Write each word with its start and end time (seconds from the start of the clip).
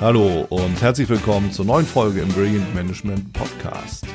Hallo 0.00 0.46
und 0.48 0.80
herzlich 0.80 1.10
willkommen 1.10 1.52
zur 1.52 1.66
neuen 1.66 1.84
Folge 1.84 2.22
im 2.22 2.28
Brilliant 2.30 2.74
Management 2.74 3.34
Podcast. 3.34 4.06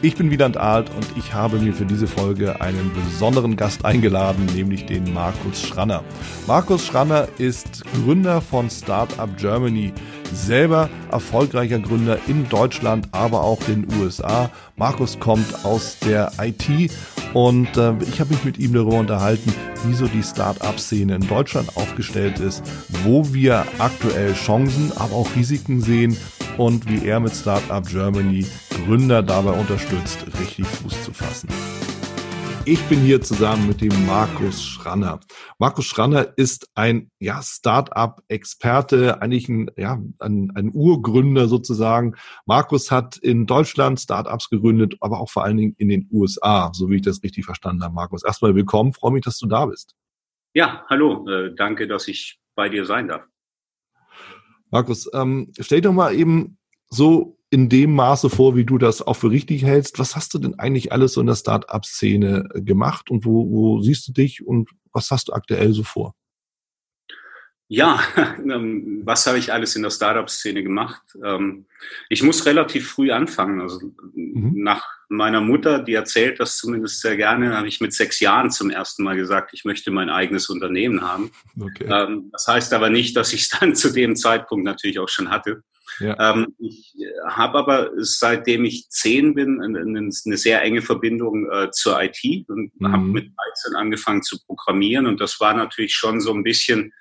Ich 0.00 0.14
bin 0.14 0.30
Wieland 0.30 0.56
Alt 0.56 0.88
und 0.90 1.04
ich 1.16 1.34
habe 1.34 1.58
mir 1.58 1.74
für 1.74 1.84
diese 1.84 2.06
Folge 2.06 2.60
einen 2.60 2.92
besonderen 2.94 3.56
Gast 3.56 3.84
eingeladen, 3.84 4.46
nämlich 4.54 4.86
den 4.86 5.12
Markus 5.12 5.66
Schranner. 5.66 6.04
Markus 6.46 6.86
Schranner 6.86 7.26
ist 7.38 7.82
Gründer 7.92 8.40
von 8.40 8.70
Startup 8.70 9.36
Germany, 9.36 9.92
selber 10.32 10.88
erfolgreicher 11.10 11.78
Gründer 11.78 12.18
in 12.26 12.48
Deutschland, 12.48 13.08
aber 13.12 13.42
auch 13.42 13.60
in 13.68 13.86
den 13.86 14.00
USA. 14.00 14.50
Markus 14.76 15.18
kommt 15.18 15.64
aus 15.64 15.98
der 16.00 16.32
IT 16.40 16.90
und 17.34 17.76
äh, 17.76 17.94
ich 18.02 18.20
habe 18.20 18.34
mich 18.34 18.44
mit 18.44 18.58
ihm 18.58 18.72
darüber 18.72 18.98
unterhalten, 18.98 19.52
wieso 19.86 20.06
die 20.06 20.22
Start-up-Szene 20.22 21.16
in 21.16 21.28
Deutschland 21.28 21.76
aufgestellt 21.76 22.38
ist, 22.40 22.62
wo 23.04 23.32
wir 23.32 23.64
aktuell 23.78 24.34
Chancen, 24.34 24.92
aber 24.96 25.14
auch 25.14 25.36
Risiken 25.36 25.80
sehen 25.80 26.16
und 26.56 26.88
wie 26.88 27.06
er 27.06 27.20
mit 27.20 27.34
Startup 27.34 27.86
Germany 27.86 28.46
Gründer 28.84 29.22
dabei 29.22 29.52
unterstützt, 29.52 30.24
richtig 30.40 30.66
Fuß 30.66 31.04
zu 31.04 31.12
fassen. 31.12 31.48
Ich 32.68 32.82
bin 32.88 32.98
hier 32.98 33.20
zusammen 33.20 33.68
mit 33.68 33.80
dem 33.80 34.06
Markus 34.06 34.60
Schranner. 34.60 35.20
Markus 35.60 35.84
Schranner 35.84 36.36
ist 36.36 36.68
ein 36.74 37.12
ja, 37.20 37.40
Start-up-Experte, 37.40 39.22
eigentlich 39.22 39.48
ein, 39.48 39.70
ja, 39.76 40.02
ein, 40.18 40.50
ein 40.52 40.72
Urgründer 40.74 41.46
sozusagen. 41.46 42.16
Markus 42.44 42.90
hat 42.90 43.18
in 43.18 43.46
Deutschland 43.46 44.00
Start-ups 44.00 44.50
gegründet, 44.50 44.96
aber 45.00 45.20
auch 45.20 45.30
vor 45.30 45.44
allen 45.44 45.58
Dingen 45.58 45.76
in 45.78 45.88
den 45.88 46.08
USA, 46.10 46.72
so 46.74 46.90
wie 46.90 46.96
ich 46.96 47.02
das 47.02 47.22
richtig 47.22 47.44
verstanden 47.44 47.84
habe. 47.84 47.94
Markus, 47.94 48.24
erstmal 48.24 48.56
willkommen, 48.56 48.92
freue 48.92 49.12
mich, 49.12 49.22
dass 49.22 49.38
du 49.38 49.46
da 49.46 49.66
bist. 49.66 49.94
Ja, 50.52 50.84
hallo, 50.90 51.24
äh, 51.28 51.54
danke, 51.54 51.86
dass 51.86 52.08
ich 52.08 52.40
bei 52.56 52.68
dir 52.68 52.84
sein 52.84 53.06
darf. 53.06 53.22
Markus, 54.72 55.08
ähm, 55.14 55.52
stell 55.60 55.82
doch 55.82 55.92
mal 55.92 56.12
eben 56.12 56.58
so 56.88 57.35
in 57.50 57.68
dem 57.68 57.94
Maße 57.94 58.28
vor, 58.28 58.56
wie 58.56 58.64
du 58.64 58.78
das 58.78 59.02
auch 59.02 59.14
für 59.14 59.30
richtig 59.30 59.64
hältst. 59.64 59.98
Was 59.98 60.16
hast 60.16 60.34
du 60.34 60.38
denn 60.38 60.58
eigentlich 60.58 60.92
alles 60.92 61.12
so 61.12 61.20
in 61.20 61.28
der 61.28 61.36
Start-up-Szene 61.36 62.48
gemacht 62.54 63.10
und 63.10 63.24
wo, 63.24 63.48
wo 63.50 63.80
siehst 63.80 64.08
du 64.08 64.12
dich 64.12 64.44
und 64.44 64.70
was 64.92 65.10
hast 65.10 65.28
du 65.28 65.32
aktuell 65.32 65.72
so 65.72 65.84
vor? 65.84 66.14
Ja, 67.68 68.00
ähm, 68.38 69.02
was 69.04 69.26
habe 69.26 69.38
ich 69.38 69.52
alles 69.52 69.76
in 69.76 69.82
der 69.82 69.90
Startup-Szene 69.90 70.62
gemacht? 70.62 71.02
Ähm, 71.22 71.66
ich 72.08 72.22
muss 72.22 72.46
relativ 72.46 72.88
früh 72.88 73.10
anfangen. 73.10 73.60
Also 73.60 73.80
mhm. 74.14 74.52
nach 74.56 74.84
meiner 75.08 75.40
Mutter, 75.40 75.80
die 75.80 75.94
erzählt 75.94 76.40
das 76.40 76.58
zumindest 76.58 77.00
sehr 77.00 77.16
gerne, 77.16 77.56
habe 77.56 77.68
ich 77.68 77.80
mit 77.80 77.92
sechs 77.92 78.20
Jahren 78.20 78.50
zum 78.50 78.70
ersten 78.70 79.04
Mal 79.04 79.16
gesagt, 79.16 79.50
ich 79.52 79.64
möchte 79.64 79.90
mein 79.90 80.10
eigenes 80.10 80.48
Unternehmen 80.48 81.02
haben. 81.02 81.30
Okay. 81.60 81.86
Ähm, 81.88 82.28
das 82.32 82.46
heißt 82.46 82.72
aber 82.72 82.90
nicht, 82.90 83.16
dass 83.16 83.32
ich 83.32 83.42
es 83.42 83.48
dann 83.50 83.74
zu 83.76 83.92
dem 83.92 84.16
Zeitpunkt 84.16 84.64
natürlich 84.64 84.98
auch 84.98 85.08
schon 85.08 85.30
hatte. 85.30 85.62
Ja. 86.00 86.46
Ich 86.58 86.94
habe 87.28 87.58
aber 87.58 87.90
seitdem 87.96 88.64
ich 88.64 88.88
zehn 88.90 89.34
bin 89.34 89.62
eine, 89.62 90.10
sehr 90.10 90.62
enge 90.62 90.82
Verbindung 90.82 91.50
äh, 91.50 91.70
zur 91.70 92.02
IT 92.02 92.20
und 92.48 92.70
mhm. 92.80 92.92
habe 92.92 93.04
mit 93.04 93.32
13 93.64 93.76
angefangen 93.76 94.22
zu 94.22 94.38
programmieren 94.44 95.06
und 95.06 95.20
das 95.20 95.40
war 95.40 95.54
natürlich 95.54 95.94
schon 95.94 96.20
so 96.20 96.32
ein 96.32 96.42
bisschen 96.42 96.92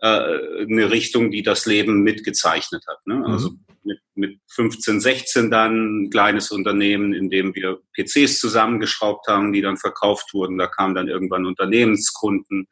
äh, 0.00 0.62
eine 0.62 0.90
Richtung, 0.90 1.30
die 1.30 1.42
das 1.42 1.66
Leben 1.66 2.02
mitgezeichnet 2.02 2.84
hat. 2.88 3.06
Ne? 3.06 3.22
Also 3.26 3.50
mhm. 3.50 3.60
mit, 3.84 4.00
mit 4.14 4.40
15, 4.48 5.00
16 5.00 5.50
dann 5.50 6.04
ein 6.04 6.10
kleines 6.10 6.50
Unternehmen, 6.50 7.12
in 7.12 7.28
dem 7.28 7.54
wir 7.54 7.80
PCs 7.94 8.38
zusammengeschraubt 8.38 9.28
haben, 9.28 9.52
die 9.52 9.60
dann 9.60 9.76
verkauft 9.76 10.32
wurden. 10.32 10.56
Da 10.56 10.66
kamen 10.66 10.94
dann 10.94 11.08
irgendwann 11.08 11.44
Unternehmenskunden. 11.44 12.68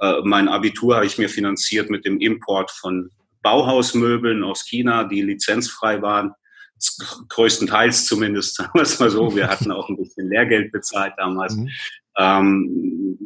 Äh, 0.00 0.20
mein 0.24 0.48
Abitur 0.48 0.96
habe 0.96 1.06
ich 1.06 1.18
mir 1.18 1.28
finanziert 1.28 1.90
mit 1.90 2.04
dem 2.04 2.18
Import 2.18 2.72
von 2.72 3.10
Bauhausmöbeln 3.44 4.42
aus 4.42 4.64
China, 4.64 5.04
die 5.04 5.22
lizenzfrei 5.22 6.02
waren. 6.02 6.32
Größtenteils 7.28 8.06
zumindest, 8.06 8.56
sagen 8.56 8.72
wir 8.74 8.82
es 8.82 8.98
mal 8.98 9.10
so. 9.10 9.36
Wir 9.36 9.48
hatten 9.48 9.70
auch 9.70 9.88
ein 9.88 9.96
bisschen 9.96 10.28
Lehrgeld 10.28 10.72
bezahlt 10.72 11.12
damals. 11.16 11.54
Mhm. 11.54 11.70
Ähm, 12.18 13.18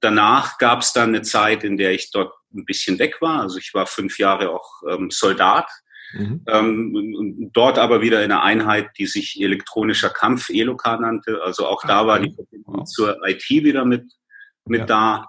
danach 0.00 0.56
gab 0.58 0.80
es 0.80 0.94
dann 0.94 1.10
eine 1.10 1.22
Zeit, 1.22 1.64
in 1.64 1.76
der 1.76 1.92
ich 1.92 2.10
dort 2.10 2.32
ein 2.54 2.64
bisschen 2.64 2.98
weg 2.98 3.20
war. 3.20 3.42
Also 3.42 3.58
ich 3.58 3.74
war 3.74 3.86
fünf 3.86 4.18
Jahre 4.18 4.50
auch 4.50 4.82
ähm, 4.88 5.10
Soldat. 5.10 5.68
Mhm. 6.14 6.44
Ähm, 6.46 7.50
dort 7.52 7.78
aber 7.78 8.00
wieder 8.00 8.22
in 8.24 8.30
einer 8.30 8.42
Einheit, 8.42 8.90
die 8.98 9.06
sich 9.06 9.40
elektronischer 9.40 10.10
Kampf 10.10 10.50
ELOK 10.50 10.84
nannte. 11.00 11.42
Also 11.42 11.66
auch 11.66 11.82
da 11.86 12.06
war 12.06 12.20
die 12.20 12.34
Verbindung 12.34 12.86
zur 12.86 13.18
IT 13.26 13.48
wieder 13.48 13.84
mit, 13.84 14.04
mit 14.66 14.80
ja. 14.80 14.86
da. 14.86 15.28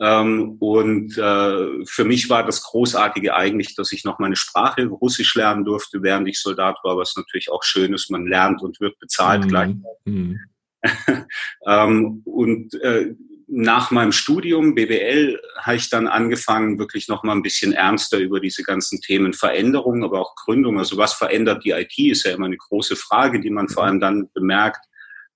Ähm, 0.00 0.56
und 0.58 1.16
äh, 1.16 1.84
für 1.86 2.04
mich 2.04 2.28
war 2.28 2.44
das 2.44 2.62
Großartige 2.62 3.34
eigentlich, 3.34 3.74
dass 3.74 3.92
ich 3.92 4.04
noch 4.04 4.18
meine 4.18 4.36
Sprache 4.36 4.86
Russisch 4.86 5.34
lernen 5.34 5.64
durfte, 5.64 6.02
während 6.02 6.28
ich 6.28 6.40
Soldat 6.40 6.76
war, 6.82 6.96
was 6.96 7.16
natürlich 7.16 7.50
auch 7.50 7.62
schön 7.62 7.94
ist. 7.94 8.10
Man 8.10 8.26
lernt 8.26 8.62
und 8.62 8.80
wird 8.80 8.98
bezahlt 8.98 9.44
mhm. 9.44 9.48
gleich. 9.48 9.74
Mhm. 10.04 10.40
ähm, 11.66 12.22
und 12.24 12.74
äh, 12.82 13.14
nach 13.48 13.90
meinem 13.90 14.12
Studium 14.12 14.74
BWL 14.74 15.40
habe 15.60 15.76
ich 15.76 15.88
dann 15.88 16.08
angefangen, 16.08 16.78
wirklich 16.78 17.08
noch 17.08 17.22
mal 17.22 17.32
ein 17.32 17.42
bisschen 17.42 17.72
ernster 17.72 18.18
über 18.18 18.40
diese 18.40 18.64
ganzen 18.64 19.00
Themen 19.00 19.32
Veränderung, 19.32 20.02
aber 20.04 20.20
auch 20.20 20.34
Gründung. 20.34 20.78
Also 20.78 20.96
was 20.96 21.14
verändert 21.14 21.64
die 21.64 21.70
IT, 21.70 21.96
ist 21.98 22.24
ja 22.24 22.32
immer 22.32 22.46
eine 22.46 22.56
große 22.56 22.96
Frage, 22.96 23.40
die 23.40 23.50
man 23.50 23.68
vor 23.68 23.84
allem 23.84 24.00
dann 24.00 24.28
bemerkt, 24.34 24.84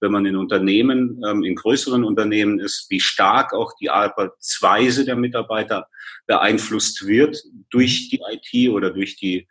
wenn 0.01 0.13
man 0.13 0.27
in 0.27 0.37
Unternehmen, 0.37 1.23
ähm, 1.29 1.45
in 1.45 1.55
größeren 1.55 2.05
Unternehmen 2.05 2.59
ist, 2.59 2.87
wie 2.91 3.01
stark 3.01 3.53
auch 3.53 3.73
die 3.81 3.91
Arbeitsweise 3.91 5.05
der 5.05 5.17
Mitarbeiter 5.17 5.87
beeinflusst 6.27 7.07
wird 7.07 7.43
durch 7.71 8.09
die 8.09 8.21
IT 8.31 8.71
oder 8.71 8.91
durch 8.91 9.17
die 9.17 9.47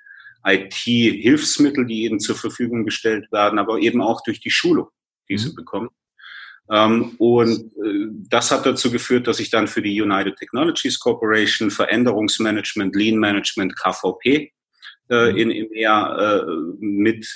IT-Hilfsmittel, 0.46 1.86
die 1.86 2.04
ihnen 2.04 2.20
zur 2.20 2.36
Verfügung 2.36 2.86
gestellt 2.86 3.32
werden, 3.32 3.60
aber 3.60 3.80
eben 3.80 4.02
auch 4.02 4.22
durch 4.24 4.40
die 4.40 4.52
Schulung, 4.52 4.88
die 5.30 5.38
sie 5.38 5.50
mhm. 5.50 5.56
bekommen. 5.56 5.90
Ähm, 6.72 7.16
und 7.18 7.74
äh, 7.84 8.08
das 8.30 8.52
hat 8.52 8.66
dazu 8.66 8.92
geführt, 8.92 9.28
dass 9.28 9.40
ich 9.40 9.50
dann 9.50 9.68
für 9.68 9.82
die 9.82 10.02
United 10.02 10.36
Technologies 10.38 11.00
Corporation 11.00 11.72
Veränderungsmanagement, 11.72 12.96
Lean 12.96 13.18
Management, 13.18 13.76
KVP 13.76 14.54
äh, 15.10 15.32
mhm. 15.32 15.38
in 15.38 15.52
EMEA 15.52 16.40
äh, 16.40 16.46
mit 16.80 17.28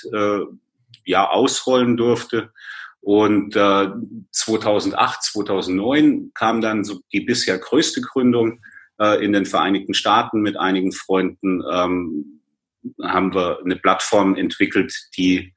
ja, 1.06 1.28
ausrollen 1.28 1.96
durfte. 1.96 2.50
Und 3.04 3.54
äh, 3.54 3.88
2008, 4.32 5.22
2009 5.22 6.30
kam 6.32 6.62
dann 6.62 6.84
so 6.84 7.00
die 7.12 7.20
bisher 7.20 7.58
größte 7.58 8.00
Gründung 8.00 8.62
äh, 8.98 9.22
in 9.22 9.32
den 9.32 9.44
Vereinigten 9.44 9.92
Staaten 9.92 10.40
mit 10.40 10.56
einigen 10.56 10.90
Freunden. 10.90 11.62
Ähm, 11.70 12.40
haben 13.02 13.34
wir 13.34 13.60
eine 13.62 13.76
Plattform 13.76 14.36
entwickelt, 14.36 14.94
die 15.18 15.52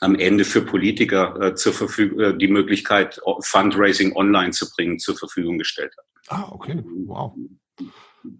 am 0.00 0.14
Ende 0.14 0.44
für 0.44 0.62
Politiker 0.62 1.40
äh, 1.40 1.54
zur 1.56 1.72
Verfügung 1.72 2.20
äh, 2.20 2.36
die 2.36 2.46
Möglichkeit, 2.46 3.20
Fundraising 3.40 4.14
online 4.14 4.52
zu 4.52 4.70
bringen, 4.70 5.00
zur 5.00 5.16
Verfügung 5.16 5.58
gestellt 5.58 5.92
hat. 5.98 6.04
Ah, 6.28 6.52
okay. 6.52 6.84
Wow. 7.06 7.34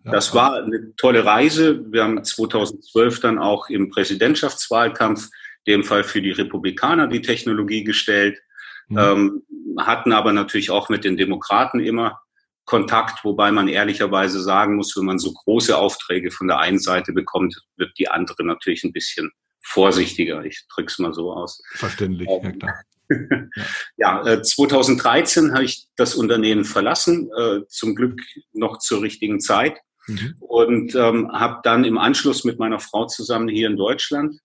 Das 0.05 0.35
war 0.35 0.63
eine 0.63 0.95
tolle 0.97 1.25
Reise. 1.25 1.85
Wir 1.93 2.05
haben 2.05 2.23
2012 2.23 3.21
dann 3.21 3.39
auch 3.39 3.69
im 3.71 3.91
Präsidentschaftswahlkampf, 3.91 5.31
dem 5.69 5.85
Fall 5.85 6.03
für 6.03 6.21
die 6.21 6.33
Republikaner, 6.33 7.07
die 7.07 7.23
Technologie 7.23 7.85
gestellt, 7.85 8.41
mhm. 8.89 8.99
ähm, 8.99 9.43
hatten 9.79 10.13
aber 10.13 10.33
natürlich 10.33 10.71
auch 10.71 10.89
mit 10.89 11.05
den 11.05 11.17
Demokraten 11.17 11.81
immer 11.81 12.21
Kontakt, 12.65 13.25
wobei 13.25 13.51
man 13.51 13.67
ehrlicherweise 13.69 14.43
sagen 14.43 14.77
muss, 14.77 14.95
wenn 14.97 15.07
man 15.07 15.19
so 15.19 15.33
große 15.33 15.77
Aufträge 15.77 16.31
von 16.31 16.49
der 16.49 16.59
einen 16.59 16.79
Seite 16.79 17.13
bekommt, 17.13 17.57
wird 17.77 17.93
die 17.99 18.09
andere 18.09 18.45
natürlich 18.45 18.85
ein 18.85 18.93
bisschen 18.93 19.31
vorsichtiger. 19.63 20.45
Ich 20.45 20.67
drück's 20.75 20.99
mal 20.99 21.15
so 21.15 21.33
aus. 21.33 21.63
Verständlich, 21.77 22.29
ja 22.29 22.53
klar. 22.53 22.75
ja, 23.97 24.27
äh, 24.27 24.43
2013 24.43 25.55
habe 25.55 25.65
ich 25.65 25.87
das 25.97 26.15
Unternehmen 26.15 26.67
verlassen, 26.67 27.31
äh, 27.39 27.61
zum 27.69 27.95
Glück 27.95 28.21
noch 28.53 28.79
zur 28.79 29.01
richtigen 29.01 29.41
Zeit 29.41 29.79
mhm. 30.07 30.35
und 30.41 30.95
ähm, 30.95 31.31
habe 31.33 31.61
dann 31.63 31.85
im 31.85 31.97
Anschluss 31.97 32.45
mit 32.45 32.59
meiner 32.59 32.81
Frau 32.81 33.07
zusammen 33.07 33.49
hier 33.49 33.69
in 33.69 33.79
Deutschland 33.79 34.39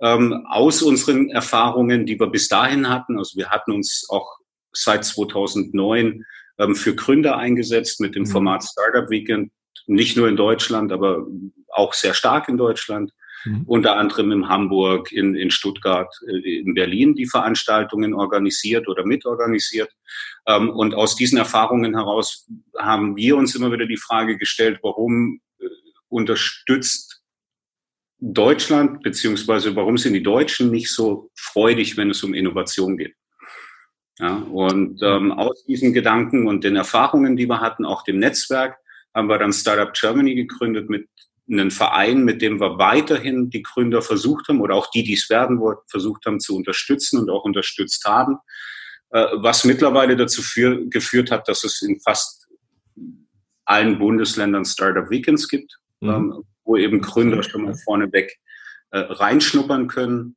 ähm, 0.00 0.46
aus 0.48 0.82
unseren 0.82 1.30
Erfahrungen, 1.30 2.06
die 2.06 2.18
wir 2.18 2.28
bis 2.28 2.48
dahin 2.48 2.88
hatten, 2.88 3.18
also 3.18 3.36
wir 3.36 3.50
hatten 3.50 3.72
uns 3.72 4.06
auch 4.08 4.38
seit 4.72 5.04
2009 5.04 6.24
ähm, 6.58 6.74
für 6.74 6.94
Gründer 6.94 7.36
eingesetzt 7.36 8.00
mit 8.00 8.14
dem 8.14 8.22
mhm. 8.22 8.28
Format 8.28 8.64
Startup 8.64 9.10
Weekend, 9.10 9.52
nicht 9.86 10.16
nur 10.16 10.28
in 10.28 10.36
Deutschland, 10.36 10.92
aber 10.92 11.26
auch 11.68 11.94
sehr 11.94 12.14
stark 12.14 12.48
in 12.48 12.56
Deutschland 12.56 13.12
mhm. 13.44 13.64
unter 13.66 13.96
anderem 13.96 14.32
in 14.32 14.48
Hamburg, 14.48 15.12
in, 15.12 15.34
in 15.34 15.50
Stuttgart, 15.50 16.12
äh, 16.26 16.60
in 16.60 16.74
Berlin 16.74 17.14
die 17.14 17.26
Veranstaltungen 17.26 18.14
organisiert 18.14 18.88
oder 18.88 19.04
mitorganisiert. 19.04 19.90
Ähm, 20.46 20.70
und 20.70 20.94
aus 20.94 21.16
diesen 21.16 21.38
Erfahrungen 21.38 21.94
heraus 21.94 22.46
haben 22.76 23.16
wir 23.16 23.36
uns 23.36 23.54
immer 23.54 23.72
wieder 23.72 23.86
die 23.86 23.96
Frage 23.96 24.36
gestellt, 24.36 24.80
warum 24.82 25.40
äh, 25.58 25.66
unterstützt 26.08 27.07
Deutschland, 28.20 29.02
beziehungsweise 29.02 29.76
warum 29.76 29.96
sind 29.96 30.14
die 30.14 30.22
Deutschen 30.22 30.70
nicht 30.70 30.92
so 30.92 31.30
freudig, 31.36 31.96
wenn 31.96 32.10
es 32.10 32.22
um 32.24 32.34
Innovation 32.34 32.96
geht? 32.96 33.14
Ja, 34.18 34.34
und 34.34 35.00
ähm, 35.02 35.30
aus 35.30 35.64
diesen 35.64 35.92
Gedanken 35.92 36.48
und 36.48 36.64
den 36.64 36.74
Erfahrungen, 36.74 37.36
die 37.36 37.46
wir 37.46 37.60
hatten, 37.60 37.84
auch 37.84 38.02
dem 38.02 38.18
Netzwerk, 38.18 38.76
haben 39.14 39.28
wir 39.28 39.38
dann 39.38 39.52
Startup 39.52 39.92
Germany 39.92 40.34
gegründet 40.34 40.90
mit 40.90 41.08
einen 41.50 41.70
Verein, 41.70 42.24
mit 42.24 42.42
dem 42.42 42.60
wir 42.60 42.78
weiterhin 42.78 43.48
die 43.50 43.62
Gründer 43.62 44.02
versucht 44.02 44.48
haben 44.48 44.60
oder 44.60 44.74
auch 44.74 44.90
die, 44.90 45.02
die 45.02 45.14
es 45.14 45.30
werden 45.30 45.60
wollten, 45.60 45.82
versucht 45.88 46.26
haben 46.26 46.40
zu 46.40 46.56
unterstützen 46.56 47.20
und 47.20 47.30
auch 47.30 47.44
unterstützt 47.44 48.04
haben, 48.04 48.38
äh, 49.10 49.26
was 49.36 49.64
mittlerweile 49.64 50.16
dazu 50.16 50.42
für, 50.42 50.86
geführt 50.88 51.30
hat, 51.30 51.48
dass 51.48 51.64
es 51.64 51.80
in 51.80 52.00
fast 52.00 52.48
allen 53.64 53.98
Bundesländern 53.98 54.64
Startup 54.64 55.08
Weekends 55.10 55.48
gibt, 55.48 55.78
mhm. 56.00 56.08
ähm, 56.10 56.44
wo 56.68 56.76
eben 56.76 57.00
Gründer 57.00 57.42
schon 57.42 57.62
mal 57.62 57.74
vorneweg 57.74 58.38
äh, 58.90 58.98
reinschnuppern 58.98 59.88
können 59.88 60.36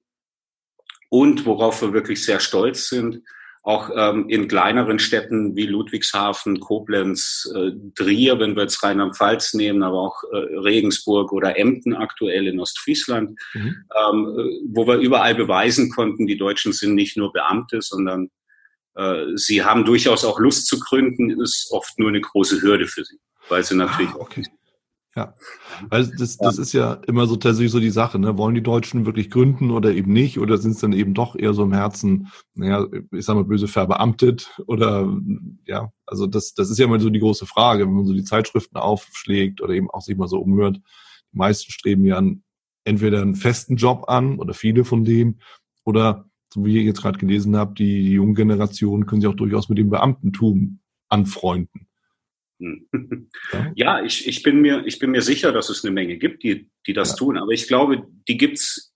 und 1.09 1.45
worauf 1.45 1.81
wir 1.81 1.93
wirklich 1.93 2.23
sehr 2.25 2.39
stolz 2.39 2.87
sind, 2.87 3.21
auch 3.63 3.91
ähm, 3.95 4.27
in 4.27 4.47
kleineren 4.47 4.97
Städten 4.97 5.55
wie 5.55 5.67
Ludwigshafen, 5.67 6.59
Koblenz, 6.59 7.47
äh, 7.53 7.71
Trier, 7.95 8.39
wenn 8.39 8.55
wir 8.55 8.63
jetzt 8.63 8.81
Rheinland-Pfalz 8.81 9.53
nehmen, 9.53 9.83
aber 9.83 9.99
auch 9.99 10.23
äh, 10.31 10.37
Regensburg 10.57 11.31
oder 11.31 11.57
Emden 11.59 11.93
aktuell 11.93 12.47
in 12.47 12.59
Ostfriesland, 12.59 13.39
mhm. 13.53 13.75
ähm, 13.95 14.61
wo 14.73 14.87
wir 14.87 14.95
überall 14.95 15.35
beweisen 15.35 15.91
konnten, 15.91 16.25
die 16.25 16.37
Deutschen 16.37 16.73
sind 16.73 16.95
nicht 16.95 17.17
nur 17.17 17.31
Beamte, 17.33 17.81
sondern 17.81 18.31
äh, 18.95 19.25
sie 19.35 19.63
haben 19.63 19.85
durchaus 19.85 20.25
auch 20.25 20.39
Lust 20.39 20.65
zu 20.65 20.79
gründen, 20.79 21.39
ist 21.39 21.67
oft 21.71 21.99
nur 21.99 22.09
eine 22.09 22.21
große 22.21 22.61
Hürde 22.63 22.87
für 22.87 23.05
sie, 23.05 23.19
weil 23.47 23.63
sie 23.63 23.75
natürlich 23.75 24.11
ah, 24.11 24.21
okay. 24.21 24.43
Ja, 25.13 25.35
weil 25.89 26.07
das, 26.17 26.37
das 26.37 26.57
ist 26.57 26.71
ja 26.71 26.93
immer 27.05 27.27
so 27.27 27.35
tatsächlich 27.35 27.71
so 27.73 27.81
die 27.81 27.89
Sache, 27.89 28.17
ne? 28.17 28.37
Wollen 28.37 28.55
die 28.55 28.63
Deutschen 28.63 29.05
wirklich 29.05 29.29
gründen 29.29 29.69
oder 29.69 29.91
eben 29.93 30.13
nicht? 30.13 30.39
Oder 30.39 30.57
sind 30.57 30.71
es 30.71 30.79
dann 30.79 30.93
eben 30.93 31.13
doch 31.13 31.35
eher 31.35 31.53
so 31.53 31.63
im 31.63 31.73
Herzen, 31.73 32.29
naja, 32.53 32.87
ich 33.11 33.25
sag 33.25 33.35
mal, 33.35 33.43
böse 33.43 33.67
verbeamtet? 33.67 34.57
Oder 34.67 35.13
ja, 35.65 35.91
also 36.05 36.27
das, 36.27 36.53
das 36.53 36.69
ist 36.69 36.77
ja 36.79 36.85
immer 36.85 36.99
so 37.01 37.09
die 37.09 37.19
große 37.19 37.45
Frage, 37.45 37.85
wenn 37.85 37.93
man 37.93 38.05
so 38.05 38.13
die 38.13 38.23
Zeitschriften 38.23 38.77
aufschlägt 38.77 39.61
oder 39.61 39.73
eben 39.73 39.91
auch 39.91 40.01
sich 40.01 40.15
mal 40.15 40.29
so 40.29 40.39
umhört. 40.39 40.77
Die 41.33 41.37
meisten 41.37 41.73
streben 41.73 42.05
ja 42.05 42.21
entweder 42.85 43.21
einen 43.21 43.35
festen 43.35 43.75
Job 43.75 44.05
an 44.07 44.39
oder 44.39 44.53
viele 44.53 44.85
von 44.85 45.03
dem, 45.03 45.39
oder 45.83 46.25
so 46.53 46.65
wie 46.65 46.75
ihr 46.75 46.83
jetzt 46.83 47.01
gerade 47.01 47.19
gelesen 47.19 47.57
habt, 47.57 47.79
die, 47.79 48.03
die 48.03 48.11
jungen 48.13 48.35
Generationen 48.35 49.05
können 49.05 49.21
sich 49.21 49.29
auch 49.29 49.35
durchaus 49.35 49.67
mit 49.67 49.77
dem 49.77 49.89
Beamtentum 49.89 50.79
anfreunden. 51.09 51.87
Ja, 53.75 54.03
ich, 54.03 54.27
ich, 54.27 54.43
bin 54.43 54.61
mir, 54.61 54.83
ich 54.85 54.99
bin 54.99 55.11
mir 55.11 55.21
sicher, 55.21 55.51
dass 55.51 55.69
es 55.69 55.83
eine 55.83 55.91
Menge 55.91 56.17
gibt, 56.17 56.43
die, 56.43 56.69
die 56.85 56.93
das 56.93 57.11
ja. 57.11 57.15
tun. 57.17 57.37
Aber 57.37 57.51
ich 57.51 57.67
glaube, 57.67 58.05
die 58.27 58.37
gibt's 58.37 58.93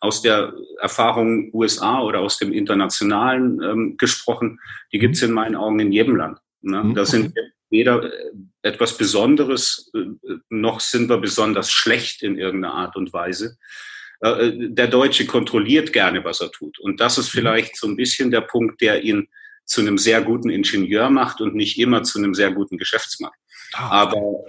aus 0.00 0.22
der 0.22 0.54
Erfahrung 0.80 1.50
USA 1.52 2.02
oder 2.02 2.20
aus 2.20 2.38
dem 2.38 2.52
Internationalen 2.52 3.60
ähm, 3.62 3.96
gesprochen, 3.96 4.60
die 4.92 4.98
gibt's 4.98 5.22
mhm. 5.22 5.28
in 5.28 5.34
meinen 5.34 5.56
Augen 5.56 5.80
in 5.80 5.92
jedem 5.92 6.16
Land. 6.16 6.38
Ne? 6.62 6.82
Mhm, 6.82 6.94
da 6.94 7.04
sind 7.04 7.34
wir 7.34 7.42
weder 7.70 8.04
äh, 8.04 8.30
etwas 8.62 8.96
Besonderes, 8.96 9.90
äh, 9.94 10.04
noch 10.48 10.80
sind 10.80 11.08
wir 11.08 11.18
besonders 11.18 11.70
schlecht 11.70 12.22
in 12.22 12.38
irgendeiner 12.38 12.74
Art 12.74 12.96
und 12.96 13.12
Weise. 13.12 13.56
Äh, 14.20 14.52
der 14.54 14.88
Deutsche 14.88 15.26
kontrolliert 15.26 15.92
gerne, 15.92 16.24
was 16.24 16.40
er 16.40 16.50
tut. 16.50 16.78
Und 16.78 17.00
das 17.00 17.18
ist 17.18 17.34
mhm. 17.34 17.38
vielleicht 17.38 17.76
so 17.76 17.86
ein 17.86 17.96
bisschen 17.96 18.30
der 18.30 18.42
Punkt, 18.42 18.80
der 18.80 19.02
ihn 19.02 19.28
zu 19.64 19.80
einem 19.80 19.98
sehr 19.98 20.22
guten 20.22 20.50
Ingenieur 20.50 21.10
macht 21.10 21.40
und 21.40 21.54
nicht 21.54 21.78
immer 21.78 22.02
zu 22.02 22.18
einem 22.18 22.34
sehr 22.34 22.52
guten 22.52 22.78
Geschäftsmann. 22.78 23.32
Ah, 23.72 24.02
aber, 24.02 24.44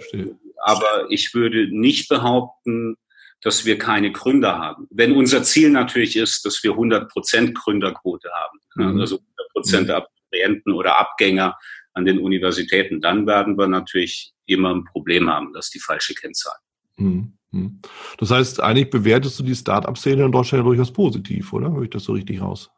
aber 0.62 1.06
ich 1.10 1.34
würde 1.34 1.68
nicht 1.70 2.08
behaupten, 2.08 2.96
dass 3.40 3.64
wir 3.64 3.78
keine 3.78 4.12
Gründer 4.12 4.58
haben. 4.58 4.86
Wenn 4.90 5.12
unser 5.12 5.42
Ziel 5.42 5.70
natürlich 5.70 6.16
ist, 6.16 6.44
dass 6.44 6.62
wir 6.62 6.72
100 6.72 7.10
Prozent 7.10 7.54
Gründerquote 7.54 8.28
haben, 8.32 8.58
mhm. 8.74 9.00
also 9.00 9.16
100 9.16 9.52
Prozent 9.52 9.88
mhm. 9.88 9.94
Abiturienten 9.94 10.72
oder 10.72 10.98
Abgänger 10.98 11.56
an 11.94 12.04
den 12.04 12.18
Universitäten, 12.18 13.00
dann 13.00 13.26
werden 13.26 13.56
wir 13.56 13.68
natürlich 13.68 14.32
immer 14.46 14.74
ein 14.74 14.84
Problem 14.84 15.30
haben, 15.30 15.52
dass 15.52 15.70
die 15.70 15.80
falsche 15.80 16.14
Kennzahl. 16.14 16.56
Mhm. 16.96 17.32
mhm. 17.50 17.80
Das 18.18 18.30
heißt, 18.30 18.60
eigentlich 18.60 18.90
bewertest 18.90 19.38
du 19.38 19.42
die 19.42 19.54
Start-up-Szene 19.54 20.24
in 20.24 20.32
Deutschland 20.32 20.62
ja 20.62 20.68
durchaus 20.68 20.92
positiv, 20.92 21.52
oder? 21.52 21.72
Höre 21.72 21.82
ich 21.82 21.90
das 21.90 22.04
so 22.04 22.12
richtig 22.12 22.40
raus? 22.40 22.70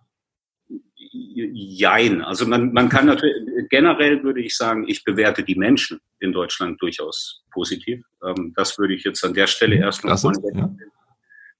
Jein. 1.10 2.22
Also 2.22 2.46
man, 2.46 2.72
man 2.72 2.88
kann 2.88 3.06
natürlich, 3.06 3.34
generell 3.70 4.22
würde 4.22 4.40
ich 4.40 4.56
sagen, 4.56 4.84
ich 4.88 5.04
bewerte 5.04 5.42
die 5.42 5.54
Menschen 5.54 6.00
in 6.20 6.32
Deutschland 6.32 6.80
durchaus 6.80 7.42
positiv. 7.52 8.04
Ähm, 8.24 8.52
das 8.56 8.78
würde 8.78 8.94
ich 8.94 9.04
jetzt 9.04 9.24
an 9.24 9.34
der 9.34 9.46
Stelle 9.46 9.76
mhm. 9.76 9.82
erst 9.82 10.04
noch 10.04 10.22
mal 10.22 10.34
ja. 10.54 10.70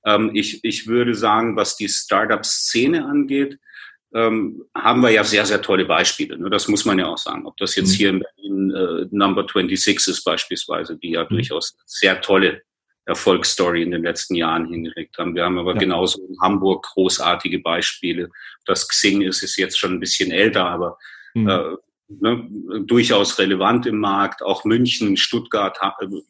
ähm, 0.04 0.30
ich, 0.34 0.62
ich 0.64 0.86
würde 0.86 1.14
sagen, 1.14 1.56
was 1.56 1.76
die 1.76 1.88
Startup-Szene 1.88 3.04
angeht, 3.04 3.58
ähm, 4.14 4.64
haben 4.74 5.02
wir 5.02 5.10
ja 5.10 5.24
sehr, 5.24 5.44
sehr 5.44 5.60
tolle 5.60 5.84
Beispiele. 5.84 6.38
Ne? 6.38 6.50
Das 6.50 6.68
muss 6.68 6.84
man 6.84 6.98
ja 6.98 7.06
auch 7.06 7.18
sagen. 7.18 7.46
Ob 7.46 7.56
das 7.58 7.76
jetzt 7.76 7.92
mhm. 7.92 7.96
hier 7.96 8.08
in 8.10 8.20
Berlin 8.20 8.70
äh, 8.70 9.06
Number 9.10 9.46
26 9.46 10.08
ist 10.08 10.24
beispielsweise, 10.24 10.96
die 10.96 11.12
ja 11.12 11.24
mhm. 11.24 11.28
durchaus 11.28 11.76
sehr 11.84 12.20
tolle 12.20 12.62
Erfolgsstory 13.08 13.82
in 13.82 13.90
den 13.90 14.02
letzten 14.02 14.34
Jahren 14.34 14.66
hingelegt 14.68 15.16
haben. 15.18 15.34
Wir 15.34 15.44
haben 15.44 15.58
aber 15.58 15.72
ja. 15.72 15.78
genauso 15.78 16.22
in 16.26 16.38
Hamburg 16.40 16.84
großartige 16.92 17.60
Beispiele. 17.60 18.28
Das 18.66 18.86
Xing 18.86 19.22
ist, 19.22 19.42
ist 19.42 19.56
jetzt 19.56 19.78
schon 19.78 19.94
ein 19.94 20.00
bisschen 20.00 20.30
älter, 20.30 20.66
aber 20.66 20.98
mhm. 21.32 21.48
äh, 21.48 21.62
ne, 22.08 22.48
durchaus 22.84 23.38
relevant 23.38 23.86
im 23.86 23.98
Markt. 23.98 24.42
Auch 24.42 24.64
München, 24.66 25.16
Stuttgart, 25.16 25.78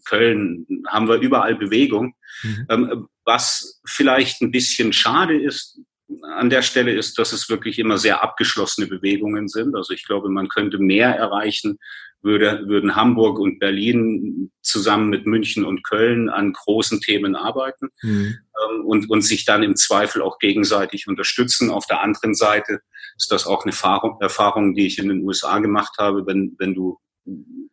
Köln 0.05 0.67
haben 0.87 1.09
wir 1.09 1.17
überall 1.17 1.57
Bewegung. 1.57 2.15
Mhm. 2.45 2.67
Ähm, 2.69 3.09
was 3.25 3.81
vielleicht 3.85 4.41
ein 4.41 4.53
bisschen 4.53 4.93
schade 4.93 5.37
ist, 5.37 5.81
an 6.22 6.50
der 6.50 6.62
Stelle 6.62 6.93
ist, 6.93 7.19
dass 7.19 7.32
es 7.32 7.49
wirklich 7.49 7.78
immer 7.78 7.99
sehr 7.99 8.22
abgeschlossene 8.22 8.87
Bewegungen 8.87 9.49
sind. 9.49 9.76
Also 9.76 9.93
ich 9.93 10.06
glaube, 10.06 10.28
man 10.31 10.49
könnte 10.49 10.78
mehr 10.78 11.14
erreichen, 11.14 11.78
würde, 12.22 12.64
würden 12.66 12.96
Hamburg 12.96 13.38
und 13.38 13.58
Berlin 13.58 14.50
zusammen 14.62 15.08
mit 15.08 15.26
München 15.26 15.64
und 15.64 15.84
Köln 15.84 16.28
an 16.28 16.52
großen 16.52 17.00
Themen 17.00 17.37
arbeiten 17.37 17.90
mhm. 18.02 18.38
ähm, 18.70 18.84
und, 18.84 19.10
und 19.10 19.22
sich 19.22 19.44
dann 19.44 19.62
im 19.62 19.76
Zweifel 19.76 20.22
auch 20.22 20.38
gegenseitig 20.38 21.06
unterstützen. 21.06 21.70
Auf 21.70 21.87
der 21.87 22.00
anderen 22.00 22.34
Seite 22.34 22.81
ist 23.16 23.31
das 23.31 23.46
auch 23.46 23.62
eine 23.64 23.72
Erfahrung, 23.72 24.19
Erfahrung 24.20 24.75
die 24.75 24.87
ich 24.87 24.99
in 24.99 25.08
den 25.08 25.22
USA 25.22 25.58
gemacht 25.58 25.94
habe. 25.99 26.26
Wenn, 26.26 26.56
wenn 26.58 26.75
du 26.75 26.99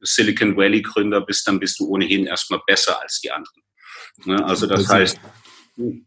Silicon 0.02 0.56
Valley 0.58 0.82
Gründer 0.82 1.22
bist, 1.22 1.48
dann 1.48 1.60
bist 1.60 1.80
du 1.80 1.88
ohnehin 1.88 2.26
erstmal 2.26 2.62
besser 2.68 3.02
als 3.02 3.22
die 3.22 3.32
anderen. 3.32 3.62
Ne? 4.26 4.46
Also 4.46 4.68
das 4.68 4.88
heißt, 4.88 5.20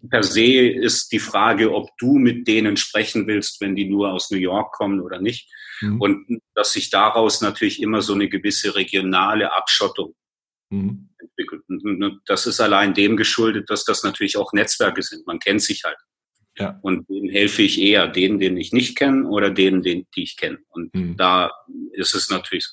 per 0.09 0.23
se 0.23 0.69
ist 0.69 1.13
die 1.13 1.19
Frage, 1.19 1.75
ob 1.75 1.91
du 1.99 2.19
mit 2.19 2.49
denen 2.49 2.77
sprechen 2.77 3.27
willst, 3.27 3.61
wenn 3.61 3.77
die 3.77 3.89
nur 3.89 4.13
aus 4.13 4.31
New 4.31 4.39
York 4.39 4.73
kommen 4.73 5.01
oder 5.01 5.21
nicht. 5.21 5.51
Mhm. 5.81 6.01
Und 6.01 6.41
dass 6.55 6.73
sich 6.73 6.91
daraus 6.91 7.41
natürlich 7.41 7.83
immer 7.83 8.03
so 8.03 8.15
eine 8.15 8.29
gewisse 8.29 8.75
regionale 8.75 9.53
Abschottung 9.53 10.15
mhm. 10.71 11.11
entwickelt. 11.19 11.63
Und 11.69 12.21
das 12.27 12.47
ist 12.47 12.61
allein 12.61 12.95
dem 12.95 13.17
geschuldet, 13.17 13.71
dass 13.71 13.85
das 13.85 14.03
natürlich 14.03 14.37
auch 14.37 14.53
Netzwerke 14.53 15.03
sind. 15.03 15.27
Man 15.27 15.39
kennt 15.39 15.63
sich 15.63 15.85
halt. 15.85 15.99
Ja. 16.59 16.79
Und 16.83 17.09
denen 17.09 17.29
helfe 17.29 17.63
ich 17.63 17.81
eher, 17.81 18.09
denen, 18.09 18.41
den 18.41 18.57
ich 18.57 18.73
nicht 18.73 18.97
kenne 18.97 19.29
oder 19.29 19.51
denen, 19.51 19.83
den, 19.83 20.09
die 20.17 20.25
ich 20.25 20.37
kenne. 20.37 20.59
Und 20.71 20.93
mhm. 20.93 21.17
da 21.17 21.53
ist 21.93 22.15
es 22.15 22.31
natürlich. 22.31 22.67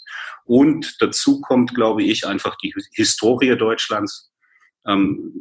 Und 0.44 0.98
dazu 1.02 1.40
kommt, 1.42 1.76
glaube 1.76 2.04
ich, 2.04 2.26
einfach 2.26 2.56
die 2.58 2.74
Historie 2.94 3.56
Deutschlands. 3.56 4.32
Ähm, 4.88 5.34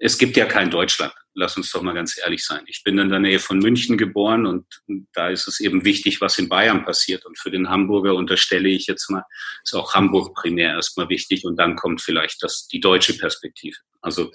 es 0.00 0.18
gibt 0.18 0.36
ja 0.36 0.46
kein 0.46 0.70
Deutschland. 0.70 1.12
Lass 1.34 1.56
uns 1.56 1.70
doch 1.70 1.82
mal 1.82 1.92
ganz 1.92 2.18
ehrlich 2.18 2.44
sein. 2.44 2.62
Ich 2.66 2.82
bin 2.82 2.98
in 2.98 3.10
der 3.10 3.18
Nähe 3.18 3.38
von 3.38 3.58
München 3.58 3.98
geboren 3.98 4.46
und 4.46 4.66
da 5.12 5.28
ist 5.28 5.48
es 5.48 5.60
eben 5.60 5.84
wichtig, 5.84 6.20
was 6.20 6.38
in 6.38 6.48
Bayern 6.48 6.84
passiert. 6.84 7.26
Und 7.26 7.38
für 7.38 7.50
den 7.50 7.68
Hamburger 7.68 8.14
unterstelle 8.14 8.68
ich 8.68 8.86
jetzt 8.86 9.10
mal, 9.10 9.22
ist 9.62 9.74
auch 9.74 9.94
Hamburg 9.94 10.34
primär 10.34 10.70
erstmal 10.70 11.08
wichtig 11.10 11.44
und 11.44 11.56
dann 11.56 11.76
kommt 11.76 12.00
vielleicht 12.00 12.42
das, 12.42 12.68
die 12.68 12.80
deutsche 12.80 13.18
Perspektive. 13.18 13.76
Also 14.00 14.32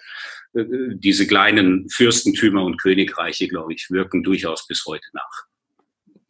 äh, 0.54 0.64
diese 0.94 1.26
kleinen 1.26 1.90
Fürstentümer 1.90 2.64
und 2.64 2.80
Königreiche, 2.80 3.48
glaube 3.48 3.74
ich, 3.74 3.90
wirken 3.90 4.22
durchaus 4.24 4.68
bis 4.68 4.86
heute 4.86 5.08
nach 5.14 5.46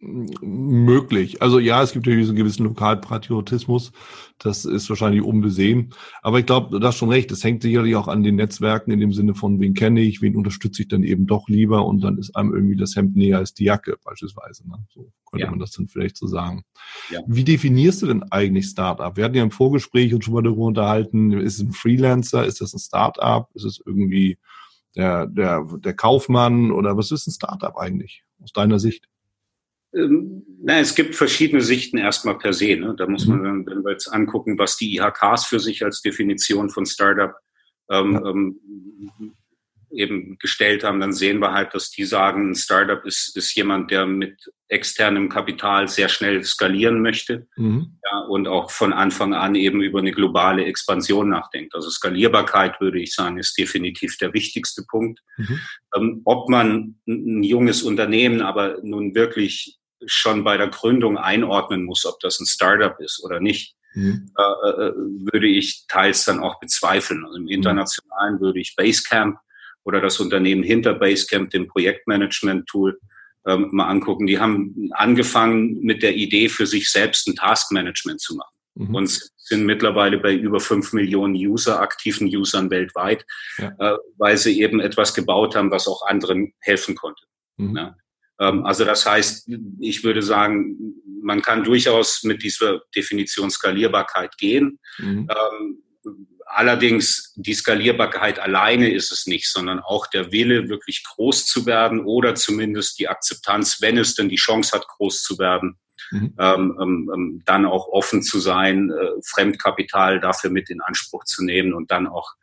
möglich. 0.02 1.42
Also 1.42 1.60
ja, 1.60 1.82
es 1.84 1.94
gibt 1.94 2.08
ja 2.08 2.16
diesen 2.16 2.36
gewissen 2.36 2.66
Lokalpatriotismus. 2.66 3.92
Das 4.40 4.66
ist 4.66 4.90
wahrscheinlich 4.90 5.22
unbesehen. 5.22 5.94
Aber 6.24 6.40
ich 6.40 6.46
glaube, 6.48 6.80
du 6.80 6.86
hast 6.86 6.98
schon 6.98 7.10
recht. 7.10 7.32
Es 7.32 7.44
hängt 7.44 7.62
sicherlich 7.62 7.96
auch 7.96 8.08
an 8.08 8.24
den 8.24 8.36
Netzwerken 8.36 8.92
in 8.92 9.00
dem 9.00 9.14
Sinne 9.14 9.36
von, 9.36 9.60
wen 9.60 9.76
kenne 9.76 10.02
ich, 10.02 10.22
wen 10.22 10.36
unterstütze 10.36 10.82
ich 10.82 10.88
dann 10.88 11.04
eben 11.04 11.28
doch 11.28 11.48
lieber 11.48 11.86
und 11.86 12.02
dann 12.04 12.18
ist 12.18 12.36
einem 12.36 12.54
irgendwie 12.54 12.76
das 12.76 12.96
Hemd 12.96 13.16
näher 13.16 13.38
als 13.38 13.54
die 13.54 13.66
Jacke 13.66 13.98
beispielsweise. 14.04 14.68
Ne? 14.68 14.78
So 14.90 15.12
könnte 15.30 15.46
ja. 15.46 15.52
man 15.52 15.60
das 15.60 15.72
dann 15.72 15.88
vielleicht 15.88 16.18
so 16.18 16.26
sagen. 16.26 16.64
Ja. 17.12 17.22
Wie 17.28 17.44
definierst 17.44 18.02
du 18.02 18.08
denn 18.08 18.24
eigentlich 18.24 18.66
Startup? 18.66 19.16
Wir 19.16 19.24
hatten 19.24 19.36
ja 19.36 19.44
im 19.44 19.52
Vorgespräch 19.52 20.14
uns 20.14 20.26
schon 20.26 20.34
mal 20.34 20.44
darüber 20.44 20.66
unterhalten. 20.66 21.32
Ist 21.34 21.56
es 21.56 21.62
ein 21.62 21.74
Freelancer? 21.74 22.46
Ist 22.46 22.62
das 22.62 22.74
ein 22.74 22.80
Startup? 22.80 23.48
Ist 23.54 23.66
es 23.66 23.80
irgendwie 23.86 24.40
der, 24.96 25.28
der, 25.28 25.66
der 25.78 25.94
Kaufmann 25.94 26.72
oder 26.72 26.98
was 26.98 27.12
ist 27.12 27.28
ein 27.28 27.32
Startup 27.32 27.78
eigentlich 27.78 28.24
aus 28.42 28.52
deiner 28.52 28.80
Sicht? 28.80 29.08
Ähm, 29.94 30.44
na, 30.64 30.80
es 30.80 30.96
gibt 30.96 31.16
verschiedene 31.16 31.62
Sichten 31.62 31.98
erstmal 31.98 32.38
per 32.38 32.54
se. 32.54 32.76
Ne? 32.76 32.96
Da 32.98 33.08
muss 33.08 33.26
man, 33.26 33.42
mhm. 33.42 33.66
wenn 33.66 33.84
wir 33.84 33.92
jetzt 33.92 34.08
angucken, 34.08 34.58
was 34.58 34.78
die 34.78 34.96
IHKs 34.96 35.46
für 35.46 35.60
sich 35.60 35.84
als 35.84 36.02
Definition 36.02 36.70
von 36.70 36.86
Startup 36.86 37.34
ähm, 37.90 38.14
ja. 38.14 38.30
ähm, 38.30 39.36
eben 39.94 40.38
gestellt 40.40 40.84
haben, 40.84 41.00
dann 41.00 41.14
sehen 41.14 41.40
wir 41.40 41.52
halt, 41.52 41.74
dass 41.74 41.92
die 41.92 42.06
sagen, 42.06 42.52
ein 42.52 42.56
Startup 42.56 43.04
ist, 43.06 43.36
ist 43.36 43.54
jemand, 43.56 43.92
der 43.92 44.06
mit 44.06 44.50
externem 44.70 45.28
Kapital 45.28 45.88
sehr 45.88 46.08
schnell 46.08 46.44
skalieren 46.44 47.02
möchte 47.02 47.48
mhm. 47.58 47.98
ja, 48.10 48.20
und 48.30 48.48
auch 48.48 48.72
von 48.72 48.94
Anfang 48.94 49.34
an 49.34 49.56
eben 49.56 49.82
über 49.82 50.00
eine 50.00 50.14
globale 50.14 50.66
Expansion 50.66 51.30
nachdenkt. 51.30 51.76
Also 51.76 51.90
Skalierbarkeit, 51.90 52.80
würde 52.80 53.02
ich 53.02 53.14
sagen, 53.14 53.38
ist 53.38 53.58
definitiv 53.58 54.18
der 54.18 54.34
wichtigste 54.34 54.84
Punkt. 54.90 55.20
Mhm. 55.38 55.60
Ähm, 55.96 56.22
ob 56.24 56.50
man 56.50 56.96
ein 57.08 57.44
junges 57.44 57.84
Unternehmen 57.84 58.42
aber 58.42 58.78
nun 58.84 59.14
wirklich 59.14 59.81
schon 60.06 60.44
bei 60.44 60.58
der 60.58 60.68
Gründung 60.68 61.18
einordnen 61.18 61.86
muss, 61.86 62.06
ob 62.06 62.20
das 62.20 62.40
ein 62.40 62.46
Startup 62.46 63.00
ist 63.00 63.24
oder 63.24 63.40
nicht, 63.40 63.76
mhm. 63.94 64.32
äh, 64.38 64.70
äh, 64.70 64.94
würde 65.32 65.48
ich 65.48 65.86
teils 65.88 66.26
dann 66.26 66.40
auch 66.40 66.60
bezweifeln. 66.60 67.26
Also 67.26 67.38
im 67.38 67.44
mhm. 67.44 67.50
Internationalen 67.50 68.40
würde 68.40 68.60
ich 68.60 68.76
Basecamp 68.76 69.38
oder 69.84 70.02
das 70.02 70.20
Unternehmen 70.20 70.64
hinter 70.64 70.94
Basecamp, 70.94 71.50
dem 71.50 71.68
Projektmanagement-Tool, 71.68 73.00
ähm, 73.48 73.70
mal 73.72 73.88
angucken. 73.88 74.28
Die 74.28 74.40
haben 74.40 74.90
angefangen 74.94 75.80
mit 75.82 76.04
der 76.04 76.16
Idee, 76.16 76.50
für 76.50 76.68
sich 76.68 76.92
selbst 76.92 77.28
ein 77.28 77.36
Taskmanagement 77.36 78.22
zu 78.22 78.36
machen. 78.36 78.54
Mhm. 78.76 78.96
Und 78.96 79.32
sind 79.38 79.66
mittlerweile 79.66 80.18
bei 80.18 80.34
über 80.34 80.60
fünf 80.60 80.94
Millionen 80.94 81.36
User, 81.36 81.82
aktiven 81.82 82.28
Usern 82.28 82.70
weltweit, 82.70 83.26
ja. 83.58 83.74
äh, 83.80 83.98
weil 84.18 84.38
sie 84.38 84.62
eben 84.62 84.80
etwas 84.80 85.14
gebaut 85.14 85.56
haben, 85.56 85.72
was 85.72 85.88
auch 85.88 86.06
anderen 86.08 86.54
helfen 86.60 86.96
konnte. 86.96 87.24
Mhm. 87.58 87.76
Ja. 87.76 87.96
Ähm, 88.42 88.66
also 88.66 88.84
das 88.84 89.06
heißt, 89.06 89.50
ich 89.80 90.04
würde 90.04 90.22
sagen, 90.22 90.96
man 91.22 91.42
kann 91.42 91.64
durchaus 91.64 92.24
mit 92.24 92.44
dieser 92.44 92.82
Definition 92.96 93.52
Skalierbarkeit 93.52 94.38
gehen. 94.38 94.80
Mhm. 94.98 95.30
Ähm, 95.30 95.84
allerdings 96.48 97.34
die 97.36 97.54
Skalierbarkeit 97.54 98.40
alleine 98.40 98.92
ist 98.92 99.12
es 99.12 99.28
nicht, 99.28 99.48
sondern 99.50 99.80
auch 99.80 100.08
der 100.08 100.32
Wille, 100.32 100.68
wirklich 100.68 101.04
groß 101.04 101.46
zu 101.46 101.66
werden 101.66 102.02
oder 102.02 102.36
zumindest 102.36 103.00
die 103.00 103.08
Akzeptanz, 103.08 103.82
wenn 103.82 103.98
es 103.98 104.16
denn 104.16 104.30
die 104.30 104.36
Chance 104.36 104.72
hat, 104.74 104.88
groß 104.88 105.22
zu 105.22 105.38
werden, 105.38 105.78
mhm. 106.10 106.34
ähm, 106.40 106.80
ähm, 106.82 107.42
dann 107.46 107.66
auch 107.66 107.88
offen 107.88 108.24
zu 108.24 108.40
sein, 108.40 108.90
äh, 108.90 109.22
Fremdkapital 109.24 110.20
dafür 110.20 110.50
mit 110.50 110.70
in 110.72 110.82
Anspruch 110.82 111.24
zu 111.26 111.46
nehmen 111.46 111.74
und 111.74 111.92
dann 111.92 112.08
auch 112.08 112.34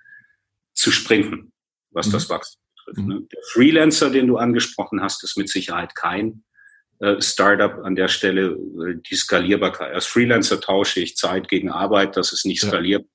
zu 0.72 0.92
springen, 0.92 1.52
was 1.90 2.06
mhm. 2.06 2.12
das 2.12 2.30
Wachstum 2.30 2.67
betrifft. 2.88 3.08
Ne? 3.08 3.22
Der 3.32 3.42
Freelancer, 3.52 4.10
den 4.10 4.26
du 4.26 4.36
angesprochen 4.36 5.02
hast, 5.02 5.22
ist 5.24 5.36
mit 5.36 5.48
Sicherheit 5.48 5.94
kein 5.94 6.44
äh, 7.00 7.20
Startup 7.20 7.84
an 7.84 7.94
der 7.94 8.08
Stelle. 8.08 8.56
Die 9.10 9.14
Skalierbarkeit. 9.14 9.94
Als 9.94 10.06
Freelancer 10.06 10.60
tausche 10.60 11.00
ich 11.00 11.16
Zeit 11.16 11.48
gegen 11.48 11.70
Arbeit, 11.70 12.16
das 12.16 12.32
ist 12.32 12.46
nicht 12.46 12.62
skalierbar. 12.62 13.08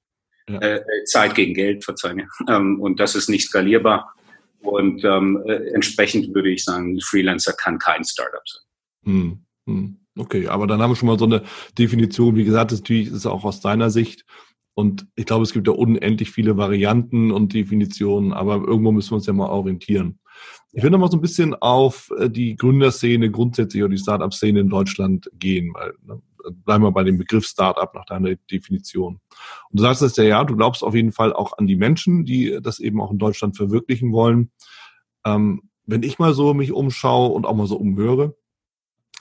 Ja. 0.50 0.60
Äh, 0.60 0.76
äh, 0.78 1.04
Zeit 1.06 1.36
gegen 1.36 1.54
Geld, 1.54 1.84
verzeihen 1.84 2.28
ähm, 2.50 2.80
Und 2.82 3.00
das 3.00 3.16
ist 3.16 3.30
nicht 3.30 3.48
skalierbar. 3.48 4.14
Und 4.62 5.04
ähm, 5.04 5.42
äh, 5.46 5.70
entsprechend 5.74 6.34
würde 6.34 6.50
ich 6.50 6.64
sagen, 6.64 7.00
Freelancer 7.02 7.54
kann 7.54 7.80
kein 7.80 8.04
Startup 8.04 8.42
sein. 8.46 8.62
Hm, 9.06 9.46
hm. 9.68 10.00
Okay, 10.18 10.48
aber 10.48 10.68
dann 10.68 10.82
haben 10.82 10.92
wir 10.92 10.96
schon 10.96 11.08
mal 11.08 11.18
so 11.18 11.26
eine 11.26 11.44
Definition. 11.78 12.36
Wie 12.36 12.44
gesagt, 12.44 12.72
natürlich 12.72 13.08
ist 13.08 13.14
es 13.14 13.26
auch 13.26 13.44
aus 13.44 13.62
deiner 13.62 13.90
Sicht 13.90 14.26
und 14.76 15.08
ich 15.16 15.26
glaube, 15.26 15.44
es 15.44 15.54
gibt 15.54 15.68
ja 15.68 15.74
unendlich 15.74 16.32
viele 16.32 16.58
Varianten 16.58 17.32
und 17.32 17.54
Definitionen, 17.54 18.34
aber 18.34 18.56
irgendwo 18.56 18.92
müssen 18.92 19.12
wir 19.12 19.16
uns 19.16 19.28
ja 19.28 19.34
mal 19.34 19.50
orientieren. 19.50 20.20
Ich 20.72 20.82
will 20.82 20.90
noch 20.90 21.00
mal 21.00 21.12
so 21.12 21.18
ein 21.18 21.22
bisschen 21.22 21.54
auf 21.54 22.12
äh, 22.18 22.30
die 22.30 22.56
Gründerszene 22.56 23.30
grundsätzlich 23.30 23.84
oder 23.84 23.94
die 23.94 24.02
Startup-Szene 24.02 24.62
in 24.62 24.70
Deutschland 24.70 25.30
gehen, 25.34 25.72
weil 25.76 25.94
ne, 26.02 26.22
bleiben 26.52 26.84
wir 26.84 26.92
bei 26.92 27.04
dem 27.04 27.18
Begriff 27.18 27.46
Startup 27.46 27.94
nach 27.94 28.06
deiner 28.06 28.36
Definition. 28.52 29.20
Und 29.70 29.80
du 29.80 29.84
sagst 29.84 30.02
es 30.02 30.16
ja, 30.18 30.24
ja, 30.24 30.44
du 30.44 30.56
glaubst 30.56 30.84
auf 30.84 30.96
jeden 30.96 31.12
Fall 31.12 31.34
auch 31.34 31.58
an 31.58 31.68
die 31.68 31.76
Menschen, 31.76 32.26
die 32.26 32.60
das 32.62 32.80
eben 32.80 33.00
auch 33.00 33.12
in 33.12 33.20
Deutschland 33.20 33.56
verwirklichen 33.56 34.12
wollen. 34.12 34.52
Ähm, 35.26 35.70
wenn 35.86 36.04
ich 36.04 36.18
mal 36.18 36.34
so 36.34 36.54
mich 36.54 36.72
umschaue 36.72 37.30
und 37.30 37.46
auch 37.46 37.56
mal 37.56 37.68
so 37.68 37.78
umhöre, 37.78 38.36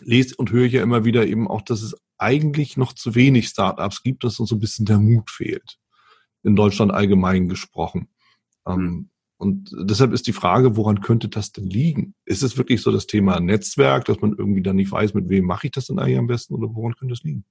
lese 0.01 0.35
und 0.37 0.51
höre 0.51 0.65
ich 0.65 0.73
ja 0.73 0.83
immer 0.83 1.05
wieder 1.05 1.27
eben 1.27 1.49
auch, 1.49 1.63
dass 1.63 1.83
es 1.83 1.95
eigentlich 2.19 2.77
noch 2.77 2.93
zu 2.93 3.15
wenig 3.15 3.49
Startups 3.49 4.03
gibt, 4.03 4.25
dass 4.25 4.39
uns 4.39 4.51
so 4.51 4.57
ein 4.57 4.61
bisschen 4.61 4.87
der 4.87 4.99
Mut 4.99 5.31
fehlt. 5.31 5.79
In 6.43 6.57
Deutschland 6.57 6.93
allgemein 6.93 7.49
gesprochen. 7.49 8.09
Ähm, 8.67 8.77
hm. 8.77 9.11
und 9.39 9.77
deshalb 9.77 10.13
ist 10.13 10.27
die 10.27 10.33
Frage, 10.33 10.77
woran 10.77 11.01
könnte 11.01 11.29
das 11.29 11.53
denn 11.53 11.67
liegen? 11.67 12.15
Ist 12.25 12.43
es 12.43 12.57
wirklich 12.57 12.81
so 12.81 12.93
das 12.93 13.07
Thema 13.07 13.41
Netzwerk, 13.41 14.05
dass 14.05 14.21
man 14.21 14.35
irgendwie 14.37 14.63
dann 14.63 14.77
nicht 14.77 14.93
weiß, 14.93 15.15
mit 15.15 15.29
wem 15.29 15.47
mache 15.47 15.67
ich 15.67 15.73
das 15.73 15.87
denn 15.87 15.99
eigentlich 15.99 16.19
am 16.19 16.29
besten 16.29 16.55
oder 16.55 16.75
woran 16.75 16.95
könnte 16.95 17.15
das 17.15 17.25
liegen? 17.25 17.45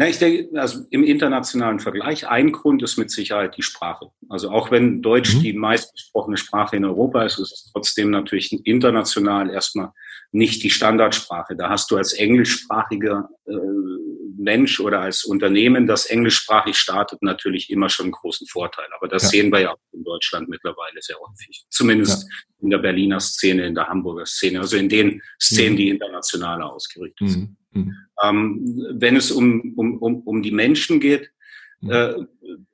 Na, 0.00 0.08
ich 0.08 0.18
denke, 0.18 0.56
also 0.60 0.84
im 0.90 1.02
internationalen 1.02 1.80
Vergleich, 1.80 2.28
ein 2.28 2.52
Grund 2.52 2.84
ist 2.84 2.98
mit 2.98 3.10
Sicherheit 3.10 3.56
die 3.56 3.64
Sprache. 3.64 4.12
Also 4.28 4.48
auch 4.50 4.70
wenn 4.70 5.02
Deutsch 5.02 5.34
mhm. 5.34 5.40
die 5.40 5.52
meistgesprochene 5.54 6.36
Sprache 6.36 6.76
in 6.76 6.84
Europa 6.84 7.24
ist, 7.24 7.40
ist 7.40 7.50
es 7.50 7.70
trotzdem 7.72 8.10
natürlich 8.10 8.64
international 8.64 9.50
erstmal 9.50 9.90
nicht 10.30 10.62
die 10.62 10.70
Standardsprache. 10.70 11.56
Da 11.56 11.68
hast 11.68 11.90
du 11.90 11.96
als 11.96 12.12
englischsprachiger 12.12 13.28
äh, 13.46 13.52
Mensch 14.36 14.78
oder 14.78 15.00
als 15.00 15.24
Unternehmen, 15.24 15.88
das 15.88 16.06
englischsprachig 16.06 16.76
startet, 16.76 17.20
natürlich 17.20 17.68
immer 17.68 17.88
schon 17.88 18.04
einen 18.04 18.12
großen 18.12 18.46
Vorteil. 18.46 18.86
Aber 18.96 19.08
das 19.08 19.24
ja. 19.24 19.28
sehen 19.30 19.50
wir 19.50 19.62
ja 19.62 19.72
auch 19.72 19.80
in 19.90 20.04
Deutschland 20.04 20.48
mittlerweile 20.48 21.02
sehr 21.02 21.16
häufig. 21.18 21.64
Zumindest 21.70 22.22
ja. 22.22 22.28
in 22.60 22.70
der 22.70 22.78
Berliner 22.78 23.18
Szene, 23.18 23.66
in 23.66 23.74
der 23.74 23.88
Hamburger 23.88 24.26
Szene, 24.26 24.60
also 24.60 24.76
in 24.76 24.88
den 24.88 25.20
Szenen, 25.40 25.72
mhm. 25.72 25.76
die 25.76 25.88
internationaler 25.88 26.72
ausgerichtet 26.72 27.20
mhm. 27.26 27.32
sind. 27.32 27.57
Mhm. 27.72 27.96
Ähm, 28.22 28.86
wenn 28.94 29.16
es 29.16 29.30
um, 29.30 29.74
um, 29.76 29.98
um, 29.98 30.22
um 30.22 30.42
die 30.42 30.50
Menschen 30.50 31.00
geht, 31.00 31.30
mhm. 31.80 31.90
äh, 31.90 32.14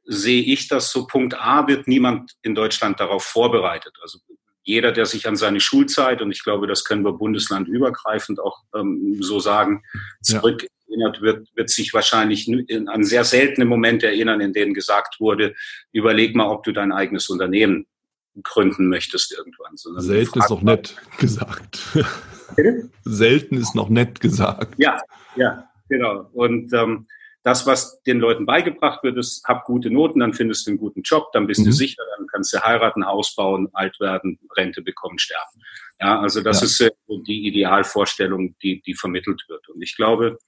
sehe 0.07 0.43
ich 0.43 0.69
das 0.69 0.91
so, 0.91 1.07
Punkt 1.07 1.35
A 1.35 1.67
wird 1.67 1.89
niemand 1.89 2.33
in 2.43 2.55
Deutschland 2.55 3.01
darauf 3.01 3.25
vorbereitet. 3.25 3.95
Also 4.03 4.19
jeder, 4.63 4.93
der 4.93 5.07
sich 5.07 5.29
an 5.29 5.37
seine 5.37 5.61
Schulzeit, 5.61 6.23
und 6.23 6.33
ich 6.33 6.43
glaube, 6.43 6.67
das 6.67 6.85
können 6.85 7.05
wir 7.05 7.13
bundeslandübergreifend 7.13 8.41
auch 8.41 8.63
ähm, 8.75 9.19
so 9.21 9.39
sagen, 9.39 9.83
zurück 10.23 10.67
erinnert 10.89 11.21
wird, 11.21 11.49
wird 11.55 11.71
sich 11.71 11.93
wahrscheinlich 11.93 12.51
an 12.87 13.05
sehr 13.05 13.25
seltene 13.25 13.67
Momente 13.67 14.07
erinnern, 14.07 14.41
in 14.41 14.53
denen 14.53 14.75
gesagt 14.75 15.21
wurde, 15.21 15.55
überleg 15.93 16.35
mal, 16.35 16.49
ob 16.49 16.65
du 16.65 16.73
dein 16.73 16.93
eigenes 16.93 17.29
Unternehmen 17.29 17.87
gründen 18.43 18.89
möchtest 18.89 19.33
irgendwann. 19.33 19.77
Sondern 19.77 20.03
Selten 20.03 20.39
ist 20.39 20.51
noch 20.51 20.63
nett 20.63 20.97
gesagt. 21.19 21.81
Selten 23.05 23.57
ist 23.57 23.75
noch 23.75 23.89
nett 23.89 24.21
gesagt. 24.21 24.75
Ja, 24.79 25.01
ja, 25.37 25.69
genau. 25.89 26.29
Und 26.33 26.73
ähm, 26.73 27.07
das, 27.45 27.67
was 27.67 28.03
den 28.05 28.21
Leuten 28.21 28.47
beigebracht 28.47 29.05
wird, 29.05 29.19
ist, 29.19 29.45
hab 29.47 29.65
gute 29.65 29.91
Noten, 29.91 30.21
dann 30.21 30.33
findest 30.33 30.67
du 30.67 30.71
einen 30.71 30.79
guten 30.79 31.03
Job, 31.03 31.31
dann 31.33 31.47
bist 31.47 31.61
mhm. 31.61 31.67
du 31.67 31.73
sicher, 31.73 32.03
dann 32.17 32.27
kannst 32.27 32.55
du 32.55 32.59
heiraten, 32.59 33.07
Haus 33.07 33.35
bauen, 33.35 33.69
alt 33.75 34.01
werden, 34.01 34.39
Rente 34.57 34.81
bekommen, 34.81 35.19
sterben. 35.19 35.61
Ja, 36.01 36.21
also 36.21 36.41
das 36.41 36.61
ja. 36.61 36.67
ist 36.67 36.81
äh, 36.81 36.91
die 37.27 37.47
Idealvorstellung, 37.47 38.57
die, 38.63 38.83
die 38.83 38.95
vermittelt 38.95 39.45
wird. 39.49 39.69
Und 39.69 39.81
ich 39.81 39.97
glaube, 39.97 40.39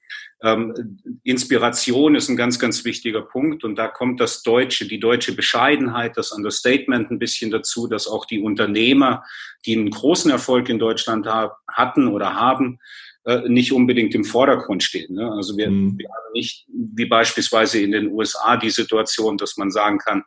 ähm, 0.43 0.99
Inspiration 1.23 2.15
ist 2.15 2.29
ein 2.29 2.37
ganz, 2.37 2.59
ganz 2.59 2.85
wichtiger 2.85 3.23
Punkt. 3.23 3.65
Und 3.65 3.77
da 3.77 3.89
kommt 3.89 4.21
das 4.21 4.43
Deutsche, 4.43 4.87
die 4.87 4.99
deutsche 4.99 5.35
Bescheidenheit, 5.35 6.17
das 6.17 6.33
Understatement 6.33 7.11
ein 7.11 7.19
bisschen 7.19 7.51
dazu, 7.51 7.87
dass 7.87 8.09
auch 8.09 8.27
die 8.27 8.41
Unternehmer, 8.41 9.25
die 9.65 9.77
einen 9.77 9.91
großen 9.91 10.31
Erfolg 10.31 10.69
in 10.69 10.79
Deutschland 10.79 11.27
hatten 11.27 12.09
oder 12.09 12.35
haben, 12.35 12.79
äh, 13.25 13.49
nicht 13.49 13.73
unbedingt 13.73 14.15
im 14.15 14.25
Vordergrund 14.25 14.83
stehen. 14.83 15.15
Ne? 15.15 15.31
Also 15.33 15.57
wir, 15.57 15.71
mhm. 15.71 15.99
wir 15.99 16.09
haben 16.09 16.33
nicht 16.33 16.67
wie 16.69 17.07
beispielsweise 17.07 17.81
in 17.81 17.93
den 17.93 18.09
USA 18.13 18.57
die 18.57 18.71
Situation, 18.71 19.37
dass 19.37 19.57
man 19.57 19.71
sagen 19.71 19.99
kann, 19.99 20.23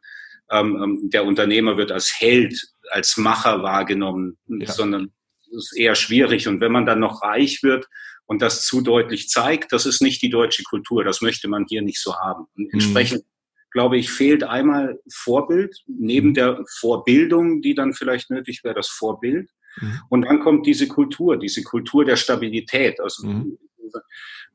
ähm, 0.51 0.82
ähm, 0.82 1.10
der 1.10 1.25
Unternehmer 1.25 1.77
wird 1.77 1.91
als 1.91 2.13
Held, 2.20 2.60
als 2.91 3.18
Macher 3.18 3.63
wahrgenommen, 3.63 4.38
ja. 4.48 4.72
sondern 4.72 5.12
es 5.56 5.72
ist 5.72 5.77
eher 5.77 5.96
schwierig. 5.96 6.48
Und 6.48 6.62
wenn 6.62 6.72
man 6.72 6.86
dann 6.86 7.00
noch 7.00 7.22
reich 7.22 7.63
wird 7.63 7.88
und 8.25 8.41
das 8.41 8.65
zu 8.65 8.82
deutlich 8.82 9.29
zeigt, 9.29 9.72
das 9.72 9.86
ist 9.86 10.01
nicht 10.01 10.22
die 10.22 10.29
deutsche 10.29 10.63
Kultur. 10.63 11.03
Das 11.03 11.22
möchte 11.22 11.48
man 11.48 11.65
hier 11.68 11.82
nicht 11.82 12.01
so 12.01 12.15
haben. 12.15 12.46
Und 12.56 12.65
mhm. 12.65 12.70
entsprechend 12.74 13.24
glaube 13.72 13.98
ich, 13.98 14.12
fehlt 14.12 14.44
einmal 14.44 15.00
Vorbild, 15.12 15.77
neben 15.88 16.29
mhm. 16.29 16.34
der 16.34 16.63
Vorbildung, 16.79 17.62
die 17.62 17.75
dann 17.75 17.94
vielleicht 17.94 18.29
nötig 18.29 18.63
wäre, 18.63 18.75
das 18.75 18.88
Vorbild. 18.88 19.50
Mhm. 19.79 20.00
Und 20.10 20.22
dann 20.24 20.39
kommt 20.39 20.65
diese 20.65 20.88
Kultur, 20.88 21.38
diese 21.38 21.63
Kultur 21.63 22.06
der 22.06 22.15
Stabilität. 22.15 23.00
Also, 23.00 23.27
mhm. 23.27 23.58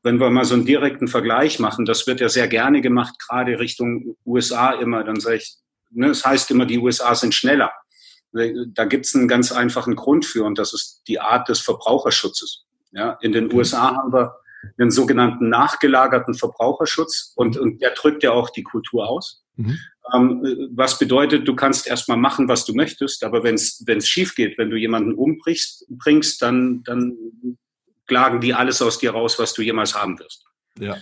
wenn 0.03 0.19
wir 0.19 0.29
mal 0.29 0.45
so 0.45 0.55
einen 0.55 0.65
direkten 0.65 1.07
Vergleich 1.07 1.59
machen, 1.59 1.85
das 1.85 2.07
wird 2.07 2.19
ja 2.19 2.29
sehr 2.29 2.47
gerne 2.47 2.81
gemacht, 2.81 3.15
gerade 3.19 3.59
Richtung 3.59 4.17
USA 4.25 4.71
immer, 4.71 5.03
dann 5.03 5.19
sage 5.19 5.37
ich, 5.37 5.55
ne, 5.95 6.07
es 6.09 6.25
heißt 6.25 6.51
immer, 6.51 6.65
die 6.65 6.79
USA 6.79 7.15
sind 7.15 7.33
schneller. 7.33 7.71
Da 8.31 8.85
gibt 8.85 9.05
es 9.05 9.15
einen 9.15 9.27
ganz 9.27 9.51
einfachen 9.51 9.95
Grund 9.95 10.25
für 10.25 10.43
und 10.43 10.59
das 10.59 10.73
ist 10.73 11.03
die 11.07 11.19
Art 11.19 11.47
des 11.47 11.61
Verbraucherschutzes. 11.61 12.65
Ja, 12.91 13.17
in 13.21 13.31
den 13.31 13.53
USA 13.53 13.95
haben 13.95 14.13
wir 14.13 14.35
einen 14.77 14.91
sogenannten 14.91 15.49
nachgelagerten 15.49 16.33
Verbraucherschutz 16.33 17.33
und, 17.35 17.57
und 17.57 17.81
der 17.81 17.91
drückt 17.91 18.23
ja 18.23 18.31
auch 18.31 18.49
die 18.49 18.63
Kultur 18.63 19.07
aus. 19.07 19.43
Mhm. 19.55 19.77
Ähm, 20.13 20.69
was 20.75 20.99
bedeutet, 20.99 21.47
du 21.47 21.55
kannst 21.55 21.87
erstmal 21.87 22.17
machen, 22.17 22.47
was 22.47 22.65
du 22.65 22.73
möchtest, 22.73 23.23
aber 23.23 23.43
wenn 23.43 23.55
es 23.55 24.07
schief 24.07 24.35
geht, 24.35 24.57
wenn 24.57 24.69
du 24.69 24.77
jemanden 24.77 25.13
umbrichst, 25.13 25.85
bringst, 25.89 26.41
dann, 26.41 26.83
dann 26.83 27.15
klagen 28.07 28.41
die 28.41 28.53
alles 28.53 28.81
aus 28.81 28.97
dir 28.97 29.11
raus, 29.11 29.39
was 29.39 29.53
du 29.53 29.61
jemals 29.61 29.95
haben 29.95 30.19
wirst. 30.19 30.45
Ja. 30.79 30.97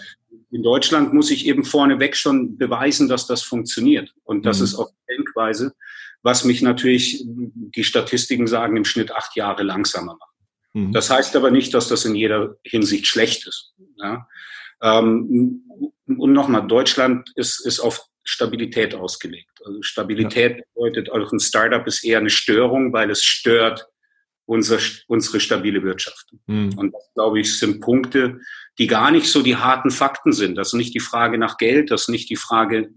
In 0.51 0.63
Deutschland 0.63 1.13
muss 1.13 1.31
ich 1.31 1.47
eben 1.47 1.63
vorneweg 1.63 2.15
schon 2.15 2.57
beweisen, 2.57 3.07
dass 3.07 3.27
das 3.27 3.41
funktioniert 3.43 4.13
und 4.23 4.45
dass 4.45 4.59
mhm. 4.59 4.65
es 4.65 4.75
auch 4.75 4.91
Denkweise, 5.09 5.73
was 6.21 6.45
mich 6.45 6.61
natürlich, 6.61 7.23
die 7.25 7.83
Statistiken 7.83 8.47
sagen, 8.47 8.77
im 8.77 8.85
Schnitt 8.85 9.11
acht 9.11 9.35
Jahre 9.35 9.63
langsamer 9.63 10.15
macht. 10.15 10.33
Mhm. 10.73 10.91
Das 10.91 11.09
heißt 11.09 11.35
aber 11.35 11.51
nicht, 11.51 11.73
dass 11.73 11.87
das 11.87 12.05
in 12.05 12.15
jeder 12.15 12.57
Hinsicht 12.63 13.07
schlecht 13.07 13.47
ist. 13.47 13.73
Ja? 13.97 14.27
Ähm, 14.81 15.63
und 16.05 16.33
nochmal, 16.33 16.67
Deutschland 16.67 17.31
ist, 17.35 17.65
ist 17.65 17.79
auf 17.79 18.05
Stabilität 18.23 18.95
ausgelegt. 18.95 19.51
Also 19.65 19.81
Stabilität 19.81 20.57
ja. 20.57 20.63
bedeutet, 20.73 21.11
auch 21.11 21.31
ein 21.31 21.39
Startup 21.39 21.85
ist 21.87 22.03
eher 22.03 22.19
eine 22.19 22.29
Störung, 22.29 22.93
weil 22.93 23.09
es 23.09 23.23
stört 23.23 23.87
unser, 24.45 24.79
unsere 25.07 25.39
stabile 25.39 25.83
Wirtschaft. 25.83 26.33
Mhm. 26.47 26.77
Und 26.77 26.93
das, 26.93 27.09
glaube 27.13 27.39
ich, 27.39 27.57
sind 27.57 27.81
Punkte, 27.81 28.39
die 28.77 28.87
gar 28.87 29.11
nicht 29.11 29.27
so 29.27 29.41
die 29.41 29.55
harten 29.55 29.91
Fakten 29.91 30.33
sind. 30.33 30.55
Das 30.55 30.69
ist 30.69 30.73
nicht 30.73 30.93
die 30.93 30.99
Frage 30.99 31.37
nach 31.37 31.57
Geld, 31.57 31.91
das 31.91 32.03
ist 32.03 32.09
nicht 32.09 32.29
die 32.29 32.35
Frage 32.35 32.89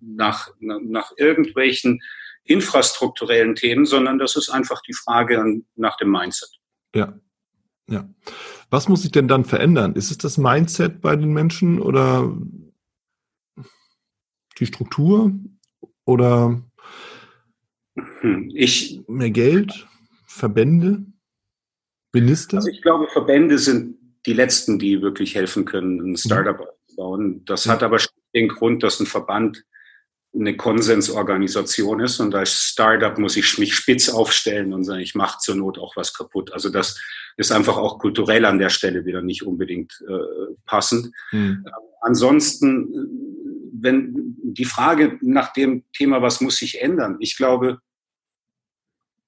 nach, 0.00 0.48
nach 0.60 1.12
irgendwelchen 1.16 2.00
infrastrukturellen 2.44 3.54
Themen, 3.54 3.86
sondern 3.86 4.18
das 4.18 4.36
ist 4.36 4.50
einfach 4.50 4.82
die 4.82 4.92
Frage 4.92 5.62
nach 5.76 5.96
dem 5.96 6.10
Mindset. 6.10 6.50
Ja. 6.94 7.18
Ja. 7.88 8.08
Was 8.70 8.88
muss 8.88 9.02
sich 9.02 9.12
denn 9.12 9.28
dann 9.28 9.44
verändern? 9.44 9.94
Ist 9.94 10.10
es 10.10 10.18
das 10.18 10.38
Mindset 10.38 11.00
bei 11.00 11.16
den 11.16 11.32
Menschen 11.32 11.80
oder 11.80 12.34
die 14.58 14.66
Struktur 14.66 15.32
oder 16.04 16.62
hm, 17.94 18.50
ich, 18.54 19.02
mehr 19.06 19.30
Geld, 19.30 19.86
Verbände, 20.34 21.06
Minister? 22.12 22.56
Also 22.56 22.68
ich 22.68 22.82
glaube, 22.82 23.06
Verbände 23.08 23.56
sind 23.58 23.96
die 24.26 24.32
letzten, 24.32 24.80
die 24.80 25.00
wirklich 25.00 25.36
helfen 25.36 25.64
können, 25.64 26.00
ein 26.00 26.16
Startup 26.16 26.58
mhm. 26.58 26.66
aufzubauen. 26.66 27.44
Das 27.44 27.68
hat 27.68 27.84
aber 27.84 27.98
den 28.34 28.48
Grund, 28.48 28.82
dass 28.82 28.98
ein 28.98 29.06
Verband 29.06 29.64
eine 30.34 30.56
Konsensorganisation 30.56 32.00
ist 32.00 32.18
und 32.18 32.34
als 32.34 32.50
Startup 32.50 33.16
muss 33.16 33.36
ich 33.36 33.56
mich 33.58 33.76
spitz 33.76 34.08
aufstellen 34.08 34.72
und 34.72 34.82
sagen, 34.82 35.02
ich 35.02 35.14
mache 35.14 35.38
zur 35.38 35.54
Not 35.54 35.78
auch 35.78 35.94
was 35.96 36.12
kaputt. 36.12 36.52
Also 36.52 36.68
das 36.68 37.00
ist 37.36 37.52
einfach 37.52 37.76
auch 37.76 38.00
kulturell 38.00 38.44
an 38.44 38.58
der 38.58 38.70
Stelle 38.70 39.04
wieder 39.04 39.22
nicht 39.22 39.44
unbedingt 39.44 40.02
äh, 40.08 40.54
passend. 40.66 41.14
Mhm. 41.30 41.64
ansonsten, 42.00 42.88
wenn 43.72 44.36
die 44.42 44.64
Frage 44.64 45.16
nach 45.20 45.52
dem 45.52 45.84
Thema, 45.92 46.20
was 46.22 46.40
muss 46.40 46.56
sich 46.56 46.82
ändern? 46.82 47.18
Ich 47.20 47.36
glaube, 47.36 47.78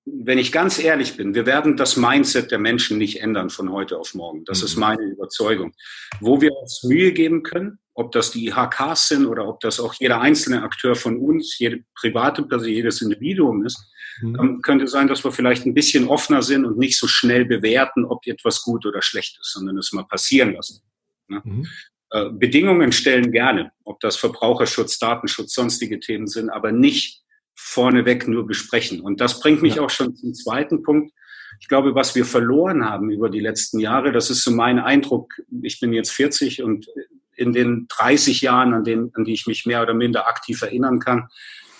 wenn 0.06 0.38
ich 0.38 0.52
ganz 0.52 0.78
ehrlich 0.78 1.16
bin, 1.16 1.34
wir 1.34 1.46
werden 1.46 1.76
das 1.76 1.96
Mindset 1.96 2.52
der 2.52 2.60
Menschen 2.60 2.96
nicht 2.96 3.20
ändern 3.20 3.50
von 3.50 3.72
heute 3.72 3.98
auf 3.98 4.14
morgen. 4.14 4.44
Das 4.44 4.60
mhm. 4.60 4.64
ist 4.66 4.76
meine 4.76 5.02
Überzeugung. 5.02 5.72
Wo 6.20 6.40
wir 6.40 6.52
uns 6.52 6.84
Mühe 6.84 7.12
geben 7.12 7.42
können, 7.42 7.80
ob 7.92 8.12
das 8.12 8.30
die 8.30 8.46
IHKs 8.46 9.08
sind 9.08 9.26
oder 9.26 9.48
ob 9.48 9.58
das 9.60 9.80
auch 9.80 9.94
jeder 9.94 10.20
einzelne 10.20 10.62
Akteur 10.62 10.94
von 10.94 11.18
uns, 11.18 11.58
jede 11.58 11.82
private 11.98 12.44
Person, 12.44 12.68
jedes 12.68 13.02
Individuum 13.02 13.64
ist, 13.66 13.84
mhm. 14.22 14.38
Ähm, 14.40 14.62
könnte 14.62 14.86
sein, 14.86 15.08
dass 15.08 15.24
wir 15.24 15.32
vielleicht 15.32 15.66
ein 15.66 15.74
bisschen 15.74 16.06
offener 16.06 16.42
sind 16.42 16.64
und 16.64 16.78
nicht 16.78 16.98
so 16.98 17.08
schnell 17.08 17.44
bewerten, 17.44 18.04
ob 18.04 18.24
etwas 18.26 18.62
gut 18.62 18.86
oder 18.86 19.02
schlecht 19.02 19.38
ist, 19.40 19.52
sondern 19.52 19.76
es 19.76 19.92
mal 19.92 20.04
passieren 20.04 20.54
lassen. 20.54 20.82
Ne? 21.26 21.42
Mhm. 21.44 21.66
Äh, 22.10 22.30
Bedingungen 22.30 22.92
stellen 22.92 23.32
gerne, 23.32 23.72
ob 23.82 23.98
das 24.00 24.14
Verbraucherschutz, 24.16 25.00
Datenschutz, 25.00 25.52
sonstige 25.52 25.98
Themen 25.98 26.28
sind, 26.28 26.48
aber 26.50 26.70
nicht 26.70 27.25
vorneweg 27.56 28.28
nur 28.28 28.46
besprechen. 28.46 29.00
Und 29.00 29.20
das 29.20 29.40
bringt 29.40 29.62
mich 29.62 29.76
ja. 29.76 29.82
auch 29.82 29.90
schon 29.90 30.14
zum 30.14 30.34
zweiten 30.34 30.82
Punkt. 30.82 31.12
Ich 31.58 31.68
glaube, 31.68 31.94
was 31.94 32.14
wir 32.14 32.24
verloren 32.24 32.84
haben 32.84 33.10
über 33.10 33.30
die 33.30 33.40
letzten 33.40 33.80
Jahre, 33.80 34.12
das 34.12 34.30
ist 34.30 34.44
so 34.44 34.50
mein 34.50 34.78
Eindruck. 34.78 35.32
Ich 35.62 35.80
bin 35.80 35.92
jetzt 35.92 36.12
40 36.12 36.62
und 36.62 36.86
in 37.34 37.52
den 37.52 37.86
30 37.88 38.42
Jahren, 38.42 38.74
an, 38.74 38.84
denen, 38.84 39.10
an 39.14 39.24
die 39.24 39.32
ich 39.32 39.46
mich 39.46 39.66
mehr 39.66 39.82
oder 39.82 39.94
minder 39.94 40.26
aktiv 40.28 40.60
erinnern 40.62 41.00
kann, 41.00 41.28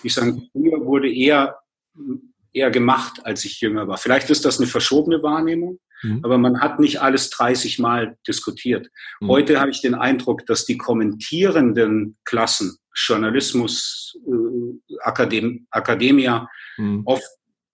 ich 0.03 0.13
sage, 0.13 0.41
früher 0.51 0.85
wurde 0.85 1.11
eher, 1.11 1.57
eher 2.57 2.71
gemacht, 2.71 3.25
als 3.25 3.45
ich 3.45 3.61
jünger 3.61 3.87
war. 3.87 3.97
Vielleicht 3.97 4.29
ist 4.29 4.45
das 4.45 4.57
eine 4.57 4.67
verschobene 4.67 5.21
Wahrnehmung, 5.21 5.79
mhm. 6.01 6.21
aber 6.23 6.37
man 6.37 6.59
hat 6.59 6.79
nicht 6.79 7.01
alles 7.01 7.29
30 7.29 7.79
Mal 7.79 8.17
diskutiert. 8.27 8.89
Mhm. 9.19 9.27
Heute 9.27 9.59
habe 9.59 9.71
ich 9.71 9.81
den 9.81 9.95
Eindruck, 9.95 10.45
dass 10.45 10.65
die 10.65 10.77
kommentierenden 10.77 12.17
Klassen, 12.25 12.77
Journalismus, 12.95 14.17
äh, 14.27 14.97
Akadem, 15.01 15.67
Akademia, 15.69 16.49
mhm. 16.77 17.03
oft 17.05 17.27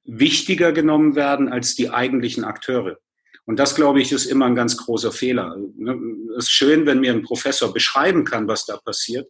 wichtiger 0.05 0.73
genommen 0.73 1.15
werden 1.15 1.49
als 1.49 1.75
die 1.75 1.89
eigentlichen 1.89 2.43
Akteure. 2.43 2.97
Und 3.45 3.59
das, 3.59 3.75
glaube 3.75 4.01
ich, 4.01 4.11
ist 4.11 4.25
immer 4.25 4.45
ein 4.45 4.55
ganz 4.55 4.77
großer 4.77 5.11
Fehler. 5.11 5.57
Ne, 5.77 5.99
es 6.37 6.45
ist 6.45 6.51
schön, 6.51 6.85
wenn 6.85 6.99
mir 6.99 7.11
ein 7.11 7.23
Professor 7.23 7.73
beschreiben 7.73 8.23
kann, 8.23 8.47
was 8.47 8.65
da 8.65 8.77
passiert, 8.77 9.29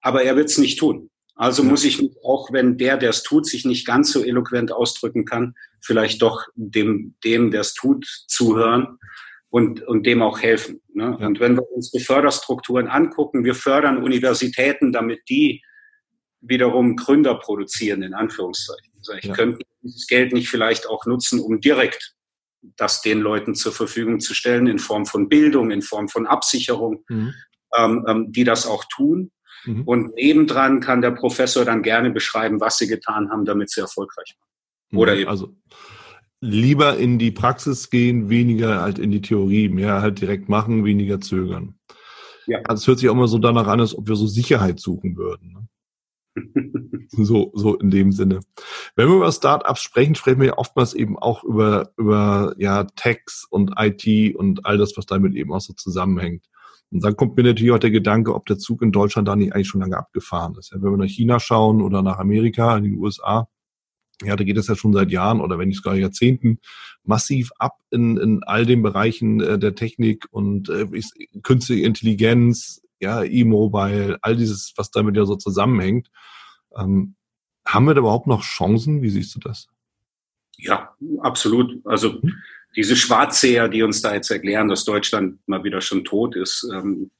aber 0.00 0.22
er 0.22 0.36
wird 0.36 0.50
es 0.50 0.58
nicht 0.58 0.78
tun. 0.78 1.10
Also 1.34 1.62
ja. 1.62 1.68
muss 1.68 1.84
ich 1.84 2.00
mich, 2.00 2.12
auch 2.22 2.52
wenn 2.52 2.78
der, 2.78 2.96
der 2.96 3.10
es 3.10 3.22
tut, 3.22 3.46
sich 3.46 3.64
nicht 3.64 3.86
ganz 3.86 4.12
so 4.12 4.22
eloquent 4.22 4.72
ausdrücken 4.72 5.24
kann, 5.24 5.54
vielleicht 5.80 6.22
doch 6.22 6.46
dem, 6.54 7.14
dem 7.24 7.50
der 7.50 7.62
es 7.62 7.74
tut, 7.74 8.06
zuhören 8.28 8.98
und, 9.50 9.82
und 9.82 10.04
dem 10.04 10.22
auch 10.22 10.40
helfen. 10.40 10.80
Ne? 10.92 11.16
Ja. 11.18 11.26
Und 11.26 11.40
wenn 11.40 11.56
wir 11.56 11.70
uns 11.72 11.90
die 11.90 12.00
Förderstrukturen 12.00 12.88
angucken, 12.88 13.44
wir 13.44 13.54
fördern 13.54 14.02
Universitäten, 14.02 14.92
damit 14.92 15.20
die 15.28 15.62
wiederum 16.40 16.96
Gründer 16.96 17.34
produzieren, 17.36 18.02
in 18.02 18.14
Anführungszeichen. 18.14 18.92
Also 18.98 19.12
ich 19.14 19.24
ja. 19.24 19.34
könnte 19.34 19.64
dieses 19.82 20.06
Geld 20.06 20.32
nicht 20.32 20.48
vielleicht 20.48 20.88
auch 20.88 21.06
nutzen, 21.06 21.40
um 21.40 21.60
direkt 21.60 22.14
das 22.76 23.02
den 23.02 23.20
Leuten 23.20 23.54
zur 23.54 23.72
Verfügung 23.72 24.20
zu 24.20 24.34
stellen 24.34 24.66
in 24.66 24.78
Form 24.78 25.06
von 25.06 25.28
Bildung, 25.28 25.70
in 25.70 25.82
Form 25.82 26.08
von 26.08 26.26
Absicherung, 26.26 27.04
mhm. 27.08 27.34
ähm, 27.76 28.04
ähm, 28.08 28.32
die 28.32 28.44
das 28.44 28.66
auch 28.66 28.84
tun. 28.84 29.30
Mhm. 29.66 29.82
Und 29.82 30.14
nebendran 30.14 30.80
kann 30.80 31.02
der 31.02 31.12
Professor 31.12 31.64
dann 31.64 31.82
gerne 31.82 32.10
beschreiben, 32.10 32.60
was 32.60 32.78
sie 32.78 32.86
getan 32.86 33.30
haben, 33.30 33.44
damit 33.44 33.70
sie 33.70 33.80
erfolgreich 33.80 34.36
waren. 34.38 34.48
Mhm. 34.90 34.98
Oder 34.98 35.16
eben. 35.16 35.30
Also 35.30 35.56
lieber 36.40 36.96
in 36.98 37.18
die 37.18 37.30
Praxis 37.30 37.90
gehen, 37.90 38.28
weniger 38.28 38.82
halt 38.82 38.98
in 38.98 39.10
die 39.10 39.22
Theorie, 39.22 39.68
mehr 39.68 40.02
halt 40.02 40.20
direkt 40.20 40.48
machen, 40.48 40.84
weniger 40.84 41.20
zögern. 41.20 41.78
Ja. 42.46 42.60
Also 42.64 42.82
es 42.82 42.86
hört 42.86 42.98
sich 42.98 43.08
auch 43.08 43.14
immer 43.14 43.28
so 43.28 43.38
danach 43.38 43.66
an, 43.66 43.80
als 43.80 43.96
ob 43.96 44.08
wir 44.08 44.16
so 44.16 44.26
Sicherheit 44.26 44.78
suchen 44.78 45.16
würden. 45.16 45.52
Ne? 45.52 45.68
so, 47.10 47.50
so 47.54 47.76
in 47.76 47.90
dem 47.90 48.12
Sinne. 48.12 48.40
Wenn 48.96 49.08
wir 49.08 49.16
über 49.16 49.32
Startups 49.32 49.80
sprechen, 49.80 50.14
sprechen 50.14 50.40
wir 50.40 50.48
ja 50.48 50.58
oftmals 50.58 50.94
eben 50.94 51.18
auch 51.18 51.44
über, 51.44 51.92
über 51.96 52.54
ja, 52.58 52.84
Techs 52.96 53.46
und 53.48 53.74
IT 53.78 54.36
und 54.36 54.66
all 54.66 54.76
das, 54.76 54.96
was 54.96 55.06
damit 55.06 55.34
eben 55.34 55.52
auch 55.52 55.60
so 55.60 55.72
zusammenhängt. 55.72 56.44
Und 56.90 57.02
dann 57.02 57.16
kommt 57.16 57.36
mir 57.36 57.42
natürlich 57.42 57.72
auch 57.72 57.78
der 57.78 57.90
Gedanke, 57.90 58.34
ob 58.34 58.46
der 58.46 58.58
Zug 58.58 58.82
in 58.82 58.92
Deutschland 58.92 59.26
da 59.26 59.36
nicht 59.36 59.54
eigentlich 59.54 59.68
schon 59.68 59.80
lange 59.80 59.96
abgefahren 59.96 60.54
ist. 60.58 60.72
Ja, 60.72 60.80
wenn 60.80 60.92
wir 60.92 60.98
nach 60.98 61.06
China 61.06 61.40
schauen 61.40 61.80
oder 61.80 62.02
nach 62.02 62.18
Amerika, 62.18 62.76
in 62.76 62.84
den 62.84 62.98
USA, 62.98 63.48
ja, 64.22 64.36
da 64.36 64.44
geht 64.44 64.56
es 64.56 64.68
ja 64.68 64.76
schon 64.76 64.92
seit 64.92 65.10
Jahren 65.10 65.40
oder 65.40 65.58
wenn 65.58 65.68
nicht 65.68 65.82
sogar 65.82 65.96
Jahrzehnten 65.96 66.60
massiv 67.02 67.50
ab 67.58 67.78
in, 67.90 68.16
in 68.16 68.42
all 68.44 68.64
den 68.64 68.82
Bereichen 68.82 69.40
äh, 69.40 69.58
der 69.58 69.74
Technik 69.74 70.26
und 70.30 70.68
äh, 70.68 70.86
künstliche 71.42 71.84
Intelligenz, 71.84 72.80
ja, 73.00 73.22
E-Mobile, 73.22 74.18
all 74.22 74.36
dieses, 74.36 74.72
was 74.76 74.90
damit 74.90 75.16
ja 75.16 75.24
so 75.24 75.36
zusammenhängt. 75.36 76.10
Ähm, 76.76 77.16
haben 77.66 77.86
wir 77.86 77.94
da 77.94 78.00
überhaupt 78.00 78.26
noch 78.26 78.42
Chancen? 78.42 79.02
Wie 79.02 79.10
siehst 79.10 79.34
du 79.34 79.40
das? 79.40 79.68
Ja, 80.56 80.94
absolut. 81.20 81.84
Also 81.84 82.22
hm? 82.22 82.34
Diese 82.76 82.96
Schwarzseher, 82.96 83.68
die 83.68 83.82
uns 83.82 84.02
da 84.02 84.14
jetzt 84.14 84.30
erklären, 84.30 84.68
dass 84.68 84.84
Deutschland 84.84 85.38
mal 85.46 85.64
wieder 85.64 85.80
schon 85.80 86.04
tot 86.04 86.36
ist, 86.36 86.68
ähm, 86.72 87.10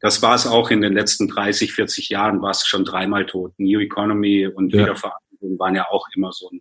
das 0.00 0.22
war 0.22 0.34
es 0.36 0.46
auch 0.46 0.70
in 0.70 0.80
den 0.80 0.92
letzten 0.92 1.26
30, 1.26 1.72
40 1.72 2.08
Jahren, 2.08 2.40
war 2.40 2.52
es 2.52 2.66
schon 2.66 2.84
dreimal 2.84 3.26
tot. 3.26 3.52
New 3.58 3.80
Economy 3.80 4.46
und 4.46 4.72
ja. 4.72 4.82
Wiedervereinigung 4.82 5.58
waren 5.58 5.74
ja 5.74 5.86
auch 5.90 6.06
immer 6.14 6.30
so 6.32 6.50
ein 6.50 6.60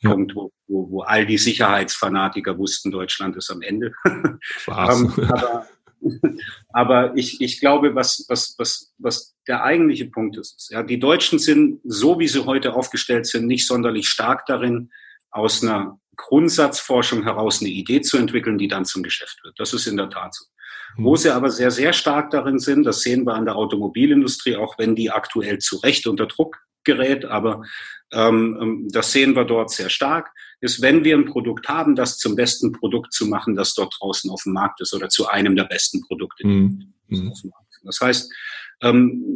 ja. 0.00 0.10
Punkt, 0.10 0.36
wo, 0.36 0.52
wo, 0.68 0.88
wo 0.90 1.00
all 1.02 1.26
die 1.26 1.38
Sicherheitsfanatiker 1.38 2.56
wussten, 2.56 2.92
Deutschland 2.92 3.36
ist 3.36 3.50
am 3.50 3.62
Ende. 3.62 3.92
ähm, 4.04 4.38
aber 4.68 5.66
Aber 6.68 7.16
ich, 7.16 7.40
ich 7.40 7.60
glaube, 7.60 7.94
was, 7.94 8.24
was, 8.28 8.54
was, 8.58 8.92
was 8.98 9.36
der 9.46 9.64
eigentliche 9.64 10.06
Punkt 10.06 10.36
ist, 10.36 10.56
ist, 10.56 10.70
ja, 10.70 10.82
die 10.82 10.98
Deutschen 10.98 11.38
sind, 11.38 11.80
so 11.84 12.18
wie 12.18 12.28
sie 12.28 12.44
heute 12.44 12.74
aufgestellt 12.74 13.26
sind, 13.26 13.46
nicht 13.46 13.66
sonderlich 13.66 14.08
stark 14.08 14.46
darin, 14.46 14.90
aus 15.30 15.62
einer 15.62 15.98
Grundsatzforschung 16.18 17.22
heraus 17.22 17.60
eine 17.60 17.70
Idee 17.70 18.02
zu 18.02 18.18
entwickeln, 18.18 18.58
die 18.58 18.68
dann 18.68 18.84
zum 18.84 19.02
Geschäft 19.02 19.38
wird. 19.42 19.58
Das 19.58 19.72
ist 19.72 19.86
in 19.86 19.96
der 19.96 20.10
Tat 20.10 20.34
so. 20.34 20.44
Mhm. 20.96 21.04
Wo 21.04 21.16
sie 21.16 21.32
aber 21.32 21.50
sehr, 21.50 21.70
sehr 21.70 21.94
stark 21.94 22.30
darin 22.30 22.58
sind, 22.58 22.84
das 22.84 23.00
sehen 23.00 23.24
wir 23.24 23.34
an 23.34 23.46
der 23.46 23.56
Automobilindustrie, 23.56 24.56
auch 24.56 24.78
wenn 24.78 24.94
die 24.94 25.10
aktuell 25.10 25.58
zu 25.58 25.76
Recht 25.78 26.06
unter 26.06 26.26
Druck 26.26 26.58
gerät, 26.84 27.24
aber 27.24 27.62
ähm, 28.12 28.58
ähm 28.60 28.88
das 28.90 29.12
sehen 29.12 29.34
wir 29.34 29.44
dort 29.44 29.70
sehr 29.70 29.88
stark 29.88 30.30
ist, 30.60 30.82
wenn 30.82 31.04
wir 31.04 31.16
ein 31.16 31.26
Produkt 31.26 31.68
haben, 31.68 31.94
das 31.94 32.18
zum 32.18 32.34
besten 32.34 32.72
Produkt 32.72 33.12
zu 33.12 33.26
machen, 33.26 33.54
das 33.54 33.74
dort 33.74 33.94
draußen 33.98 34.30
auf 34.30 34.42
dem 34.42 34.54
Markt 34.54 34.80
ist 34.80 34.92
oder 34.92 35.08
zu 35.08 35.28
einem 35.28 35.54
der 35.54 35.64
besten 35.64 36.00
Produkte. 36.02 36.46
Mhm. 36.46 36.92
Das 37.84 38.00
heißt, 38.00 38.32
Ähm, 38.82 39.28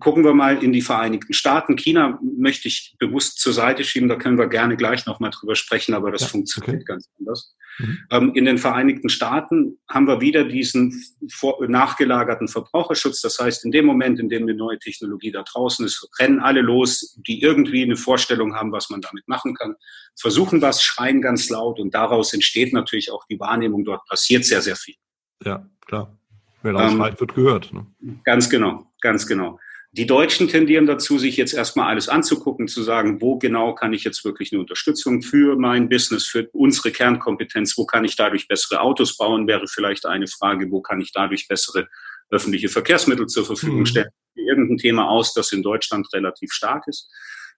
gucken 0.00 0.24
wir 0.24 0.34
mal 0.34 0.62
in 0.62 0.72
die 0.72 0.82
Vereinigten 0.82 1.32
Staaten. 1.32 1.76
China 1.76 2.18
möchte 2.22 2.68
ich 2.68 2.94
bewusst 2.98 3.40
zur 3.40 3.52
Seite 3.52 3.84
schieben, 3.84 4.08
da 4.08 4.16
können 4.16 4.38
wir 4.38 4.48
gerne 4.48 4.76
gleich 4.76 5.06
nochmal 5.06 5.30
drüber 5.30 5.54
sprechen, 5.54 5.94
aber 5.94 6.10
das 6.10 6.22
ja, 6.22 6.28
funktioniert 6.28 6.82
okay. 6.82 6.84
ganz 6.84 7.08
anders. 7.18 7.56
Mhm. 7.78 7.98
Ähm, 8.10 8.32
in 8.34 8.44
den 8.44 8.58
Vereinigten 8.58 9.08
Staaten 9.08 9.78
haben 9.88 10.06
wir 10.06 10.20
wieder 10.20 10.44
diesen 10.44 11.02
vor, 11.30 11.64
nachgelagerten 11.66 12.48
Verbraucherschutz. 12.48 13.20
Das 13.20 13.38
heißt, 13.38 13.64
in 13.64 13.70
dem 13.70 13.86
Moment, 13.86 14.18
in 14.18 14.28
dem 14.28 14.42
eine 14.42 14.54
neue 14.54 14.78
Technologie 14.78 15.30
da 15.30 15.42
draußen 15.42 15.86
ist, 15.86 16.08
rennen 16.18 16.40
alle 16.40 16.60
los, 16.60 17.18
die 17.26 17.42
irgendwie 17.42 17.82
eine 17.82 17.96
Vorstellung 17.96 18.54
haben, 18.54 18.72
was 18.72 18.90
man 18.90 19.00
damit 19.00 19.26
machen 19.28 19.54
kann, 19.54 19.74
versuchen 20.16 20.60
was, 20.60 20.82
schreien 20.82 21.22
ganz 21.22 21.48
laut 21.48 21.78
und 21.78 21.94
daraus 21.94 22.32
entsteht 22.32 22.72
natürlich 22.72 23.10
auch 23.12 23.24
die 23.30 23.38
Wahrnehmung, 23.38 23.84
dort 23.84 24.04
passiert 24.06 24.44
sehr, 24.44 24.62
sehr 24.62 24.76
viel. 24.76 24.96
Ja, 25.44 25.68
klar. 25.86 26.17
Wer 26.62 26.72
laut 26.72 26.90
ähm, 26.90 26.96
schreit, 26.96 27.20
wird 27.20 27.34
gehört. 27.34 27.72
Ne? 27.72 27.86
Ganz 28.24 28.50
genau, 28.50 28.90
ganz 29.00 29.26
genau. 29.26 29.58
Die 29.92 30.06
Deutschen 30.06 30.48
tendieren 30.48 30.86
dazu, 30.86 31.18
sich 31.18 31.38
jetzt 31.38 31.54
erstmal 31.54 31.88
alles 31.88 32.08
anzugucken, 32.08 32.68
zu 32.68 32.82
sagen, 32.82 33.22
wo 33.22 33.38
genau 33.38 33.74
kann 33.74 33.94
ich 33.94 34.04
jetzt 34.04 34.22
wirklich 34.24 34.52
eine 34.52 34.60
Unterstützung 34.60 35.22
für 35.22 35.56
mein 35.56 35.88
Business, 35.88 36.26
für 36.26 36.48
unsere 36.52 36.90
Kernkompetenz, 36.90 37.76
wo 37.78 37.86
kann 37.86 38.04
ich 38.04 38.14
dadurch 38.14 38.48
bessere 38.48 38.80
Autos 38.80 39.16
bauen, 39.16 39.46
wäre 39.46 39.66
vielleicht 39.66 40.04
eine 40.04 40.26
Frage, 40.26 40.70
wo 40.70 40.82
kann 40.82 41.00
ich 41.00 41.12
dadurch 41.12 41.48
bessere 41.48 41.88
öffentliche 42.30 42.68
Verkehrsmittel 42.68 43.26
zur 43.26 43.46
Verfügung 43.46 43.80
mhm. 43.80 43.86
stellen. 43.86 44.10
Irgendein 44.34 44.76
Thema 44.76 45.08
aus, 45.08 45.32
das 45.32 45.52
in 45.52 45.62
Deutschland 45.62 46.06
relativ 46.12 46.52
stark 46.52 46.86
ist. 46.86 47.10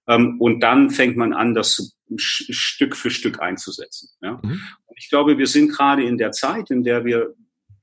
Ähm, 0.07 0.41
und 0.41 0.61
dann 0.61 0.91
fängt 0.91 1.17
man 1.17 1.33
an, 1.33 1.55
das 1.55 1.97
Stück 2.17 2.97
für 2.97 3.11
Stück 3.11 3.41
einzusetzen. 3.41 4.09
Mhm. 4.21 4.61
Und 4.87 4.97
ich 4.97 5.11
glaube, 5.11 5.37
wir 5.37 5.47
sind 5.47 5.73
gerade 5.73 6.05
in 6.05 6.17
der 6.17 6.31
Zeit, 6.31 6.71
in 6.71 6.85
der 6.85 7.05
wir 7.05 7.35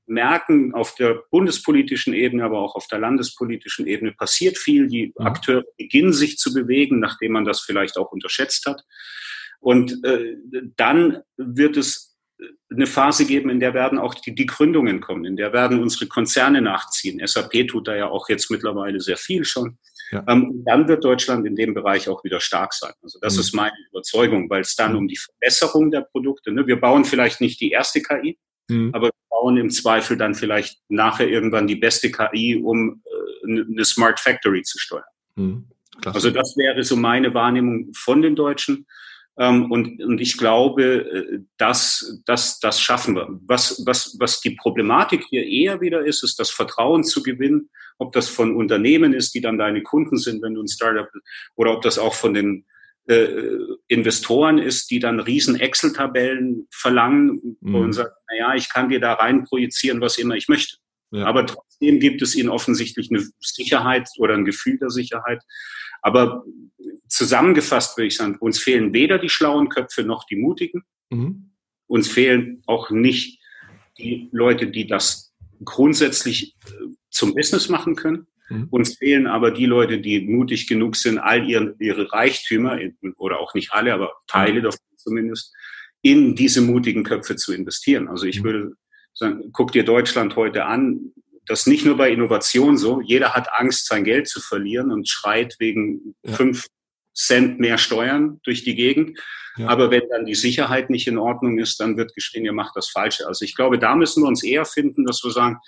merken, 0.08 0.74
auf 0.74 0.94
der 0.94 1.22
bundespolitischen 1.30 2.14
Ebene, 2.14 2.44
aber 2.44 2.60
auch 2.60 2.74
auf 2.74 2.86
der 2.88 2.98
landespolitischen 2.98 3.86
Ebene 3.86 4.12
passiert 4.12 4.58
viel. 4.58 4.88
Die 4.88 5.12
mhm. 5.16 5.26
Akteure 5.26 5.64
beginnen 5.76 6.12
sich 6.12 6.38
zu 6.38 6.52
bewegen, 6.52 7.00
nachdem 7.00 7.32
man 7.32 7.44
das 7.44 7.60
vielleicht 7.60 7.96
auch 7.96 8.12
unterschätzt 8.12 8.66
hat. 8.66 8.82
Und 9.60 10.04
äh, 10.04 10.36
dann 10.76 11.22
wird 11.36 11.76
es 11.76 12.16
eine 12.70 12.86
Phase 12.86 13.26
geben, 13.26 13.50
in 13.50 13.58
der 13.58 13.74
werden 13.74 13.98
auch 13.98 14.14
die, 14.14 14.32
die 14.34 14.46
Gründungen 14.46 15.00
kommen, 15.00 15.24
in 15.24 15.36
der 15.36 15.52
werden 15.52 15.80
unsere 15.80 16.06
Konzerne 16.06 16.62
nachziehen. 16.62 17.20
SAP 17.26 17.66
tut 17.66 17.88
da 17.88 17.96
ja 17.96 18.08
auch 18.08 18.28
jetzt 18.28 18.50
mittlerweile 18.50 19.00
sehr 19.00 19.16
viel 19.16 19.44
schon. 19.44 19.78
Ja. 20.12 20.24
Ähm, 20.28 20.62
dann 20.64 20.86
wird 20.86 21.04
Deutschland 21.04 21.44
in 21.46 21.56
dem 21.56 21.74
Bereich 21.74 22.08
auch 22.08 22.22
wieder 22.22 22.40
stark 22.40 22.74
sein. 22.74 22.92
Also 23.02 23.18
das 23.20 23.34
mhm. 23.34 23.40
ist 23.40 23.54
meine 23.54 23.76
Überzeugung, 23.90 24.48
weil 24.48 24.60
es 24.60 24.76
dann 24.76 24.92
mhm. 24.92 24.98
um 24.98 25.08
die 25.08 25.18
Verbesserung 25.18 25.90
der 25.90 26.02
Produkte, 26.02 26.52
ne, 26.52 26.66
wir 26.66 26.80
bauen 26.80 27.04
vielleicht 27.04 27.40
nicht 27.40 27.60
die 27.60 27.70
erste 27.70 28.00
KI, 28.00 28.38
Mhm. 28.68 28.90
Aber 28.94 29.06
wir 29.06 29.27
bauen 29.28 29.56
im 29.56 29.70
Zweifel 29.70 30.16
dann 30.16 30.34
vielleicht 30.34 30.80
nachher 30.88 31.28
irgendwann 31.28 31.66
die 31.66 31.76
beste 31.76 32.10
KI, 32.10 32.60
um 32.62 33.02
äh, 33.44 33.60
eine 33.60 33.84
Smart 33.84 34.20
Factory 34.20 34.62
zu 34.62 34.78
steuern. 34.78 35.04
Mhm. 35.36 35.64
Also 36.04 36.30
das 36.30 36.56
wäre 36.56 36.82
so 36.84 36.96
meine 36.96 37.34
Wahrnehmung 37.34 37.92
von 37.94 38.22
den 38.22 38.36
Deutschen. 38.36 38.86
Ähm, 39.38 39.70
und, 39.70 40.02
und 40.02 40.20
ich 40.20 40.36
glaube, 40.36 40.82
äh, 40.84 41.40
dass 41.56 42.20
das, 42.26 42.58
das 42.58 42.80
schaffen 42.80 43.14
wir. 43.14 43.28
Was, 43.46 43.82
was, 43.86 44.16
was 44.18 44.40
die 44.40 44.50
Problematik 44.50 45.24
hier 45.28 45.46
eher 45.46 45.80
wieder 45.80 46.04
ist, 46.04 46.24
ist 46.24 46.38
das 46.40 46.50
Vertrauen 46.50 47.04
zu 47.04 47.22
gewinnen, 47.22 47.70
ob 47.98 48.12
das 48.12 48.28
von 48.28 48.56
Unternehmen 48.56 49.12
ist, 49.12 49.34
die 49.34 49.40
dann 49.40 49.58
deine 49.58 49.82
Kunden 49.82 50.18
sind, 50.18 50.42
wenn 50.42 50.54
du 50.54 50.62
ein 50.62 50.68
Startup, 50.68 51.08
oder 51.54 51.72
ob 51.72 51.82
das 51.82 51.98
auch 51.98 52.14
von 52.14 52.34
den 52.34 52.64
äh, 53.08 53.58
Investoren 53.88 54.58
ist, 54.58 54.90
die 54.90 54.98
dann 54.98 55.18
riesen 55.18 55.58
Excel-Tabellen 55.58 56.68
verlangen 56.70 57.56
mhm. 57.60 57.74
und 57.74 57.92
sagen, 57.94 58.10
naja, 58.30 58.54
ich 58.54 58.68
kann 58.68 58.90
dir 58.90 59.00
da 59.00 59.14
rein 59.14 59.44
projizieren, 59.44 60.00
was 60.00 60.18
immer 60.18 60.34
ich 60.34 60.48
möchte. 60.48 60.76
Ja. 61.10 61.24
Aber 61.24 61.46
trotzdem 61.46 62.00
gibt 62.00 62.20
es 62.22 62.34
ihnen 62.34 62.50
offensichtlich 62.50 63.10
eine 63.10 63.26
Sicherheit 63.40 64.08
oder 64.18 64.34
ein 64.34 64.44
Gefühl 64.44 64.78
der 64.78 64.90
Sicherheit. 64.90 65.42
Aber 66.02 66.44
zusammengefasst 67.08 67.96
würde 67.96 68.08
ich 68.08 68.16
sagen, 68.16 68.36
uns 68.40 68.58
fehlen 68.58 68.92
weder 68.92 69.18
die 69.18 69.30
schlauen 69.30 69.68
Köpfe 69.68 70.02
noch 70.02 70.24
die 70.24 70.36
mutigen. 70.36 70.84
Mhm. 71.10 71.52
Uns 71.86 72.08
fehlen 72.08 72.62
auch 72.66 72.90
nicht 72.90 73.40
die 73.96 74.28
Leute, 74.32 74.68
die 74.68 74.86
das 74.86 75.34
grundsätzlich 75.64 76.56
äh, 76.66 76.88
zum 77.10 77.34
Business 77.34 77.68
machen 77.68 77.96
können. 77.96 78.26
Mhm. 78.48 78.68
Uns 78.70 78.96
fehlen 78.96 79.26
aber 79.26 79.50
die 79.50 79.66
Leute, 79.66 80.00
die 80.00 80.20
mutig 80.20 80.66
genug 80.66 80.96
sind, 80.96 81.18
all 81.18 81.48
ihre, 81.48 81.74
ihre 81.78 82.12
Reichtümer, 82.12 82.78
oder 83.16 83.40
auch 83.40 83.54
nicht 83.54 83.72
alle, 83.72 83.94
aber 83.94 84.12
Teile 84.26 84.62
davon 84.62 84.80
zumindest, 84.96 85.54
in 86.02 86.34
diese 86.34 86.60
mutigen 86.60 87.04
Köpfe 87.04 87.36
zu 87.36 87.52
investieren. 87.52 88.08
Also 88.08 88.26
ich 88.26 88.40
mhm. 88.40 88.44
würde 88.44 88.72
sagen, 89.14 89.50
guck 89.52 89.72
dir 89.72 89.84
Deutschland 89.84 90.36
heute 90.36 90.64
an, 90.64 91.12
das 91.46 91.66
nicht 91.66 91.84
nur 91.84 91.96
bei 91.96 92.10
Innovation 92.10 92.76
so, 92.76 93.00
jeder 93.00 93.34
hat 93.34 93.48
Angst, 93.52 93.86
sein 93.86 94.04
Geld 94.04 94.28
zu 94.28 94.40
verlieren 94.40 94.92
und 94.92 95.08
schreit 95.08 95.56
wegen 95.58 96.14
ja. 96.22 96.34
fünf 96.34 96.66
Cent 97.14 97.58
mehr 97.58 97.78
Steuern 97.78 98.38
durch 98.44 98.64
die 98.64 98.76
Gegend. 98.76 99.18
Ja. 99.56 99.68
Aber 99.68 99.90
wenn 99.90 100.08
dann 100.10 100.24
die 100.24 100.36
Sicherheit 100.36 100.88
nicht 100.88 101.08
in 101.08 101.18
Ordnung 101.18 101.58
ist, 101.58 101.80
dann 101.80 101.96
wird 101.96 102.14
geschrien, 102.14 102.44
ihr 102.44 102.52
macht 102.52 102.76
das 102.76 102.90
Falsche. 102.90 103.26
Also 103.26 103.44
ich 103.44 103.56
glaube, 103.56 103.78
da 103.78 103.96
müssen 103.96 104.22
wir 104.22 104.28
uns 104.28 104.44
eher 104.44 104.64
finden, 104.64 105.04
dass 105.04 105.24
wir 105.24 105.32
sagen, 105.32 105.58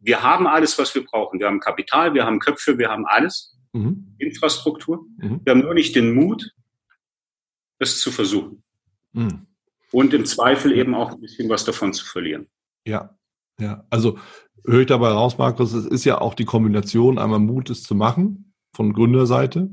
wir 0.00 0.22
haben 0.22 0.46
alles, 0.46 0.78
was 0.78 0.94
wir 0.94 1.04
brauchen. 1.04 1.38
Wir 1.38 1.46
haben 1.46 1.60
Kapital, 1.60 2.14
wir 2.14 2.24
haben 2.24 2.38
Köpfe, 2.38 2.78
wir 2.78 2.88
haben 2.88 3.04
alles, 3.06 3.56
mhm. 3.72 4.14
Infrastruktur. 4.18 5.04
Mhm. 5.18 5.40
Wir 5.44 5.52
haben 5.52 5.60
nur 5.60 5.74
nicht 5.74 5.94
den 5.94 6.14
Mut, 6.14 6.52
es 7.78 8.00
zu 8.00 8.10
versuchen. 8.10 8.62
Mhm. 9.12 9.46
Und 9.90 10.14
im 10.14 10.24
Zweifel 10.24 10.72
eben 10.72 10.94
auch 10.94 11.12
ein 11.12 11.20
bisschen 11.20 11.48
was 11.48 11.64
davon 11.64 11.92
zu 11.92 12.04
verlieren. 12.04 12.48
Ja, 12.86 13.16
ja. 13.60 13.84
Also 13.90 14.18
höre 14.64 14.80
ich 14.80 14.86
dabei 14.86 15.08
raus, 15.08 15.38
Markus, 15.38 15.72
es 15.72 15.84
ist 15.84 16.04
ja 16.04 16.20
auch 16.20 16.34
die 16.34 16.44
Kombination, 16.44 17.18
einmal 17.18 17.40
Mut, 17.40 17.68
es 17.70 17.82
zu 17.82 17.94
machen 17.94 18.54
von 18.74 18.92
Gründerseite 18.92 19.70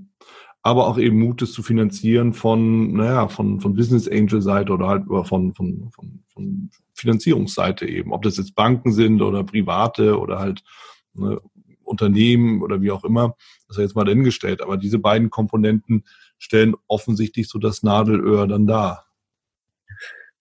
aber 0.62 0.88
auch 0.88 0.98
eben 0.98 1.20
Mut, 1.20 1.42
es 1.42 1.54
zu 1.54 1.64
finanzieren 1.64 2.34
von, 2.34 2.94
naja, 2.94 3.28
von, 3.28 3.60
von 3.60 3.76
Business 3.76 4.08
Angel 4.08 4.42
Seite 4.42 4.74
oder 4.74 4.88
halt 4.88 5.06
von, 5.06 5.54
von, 5.54 5.90
von, 5.92 6.24
von 6.28 6.70
Finanzierungsseite 6.94 7.88
eben. 7.88 8.12
Ob 8.12 8.24
das 8.24 8.38
jetzt 8.38 8.56
Banken 8.56 8.92
sind 8.92 9.22
oder 9.22 9.44
Private 9.44 10.20
oder 10.20 10.40
halt 10.40 10.64
ne, 11.14 11.40
Unternehmen 11.84 12.62
oder 12.62 12.82
wie 12.82 12.92
auch 12.92 13.04
immer, 13.04 13.36
das 13.68 13.76
ist 13.76 13.78
ja 13.78 13.84
jetzt 13.84 13.96
mal 13.96 14.04
dahingestellt. 14.04 14.62
Aber 14.62 14.78
diese 14.78 15.00
beiden 15.00 15.30
Komponenten 15.30 16.04
stellen 16.38 16.76
offensichtlich 16.88 17.48
so 17.48 17.58
das 17.58 17.84
Nadelöhr 17.84 18.48
dann 18.48 18.68
dar. 18.68 19.06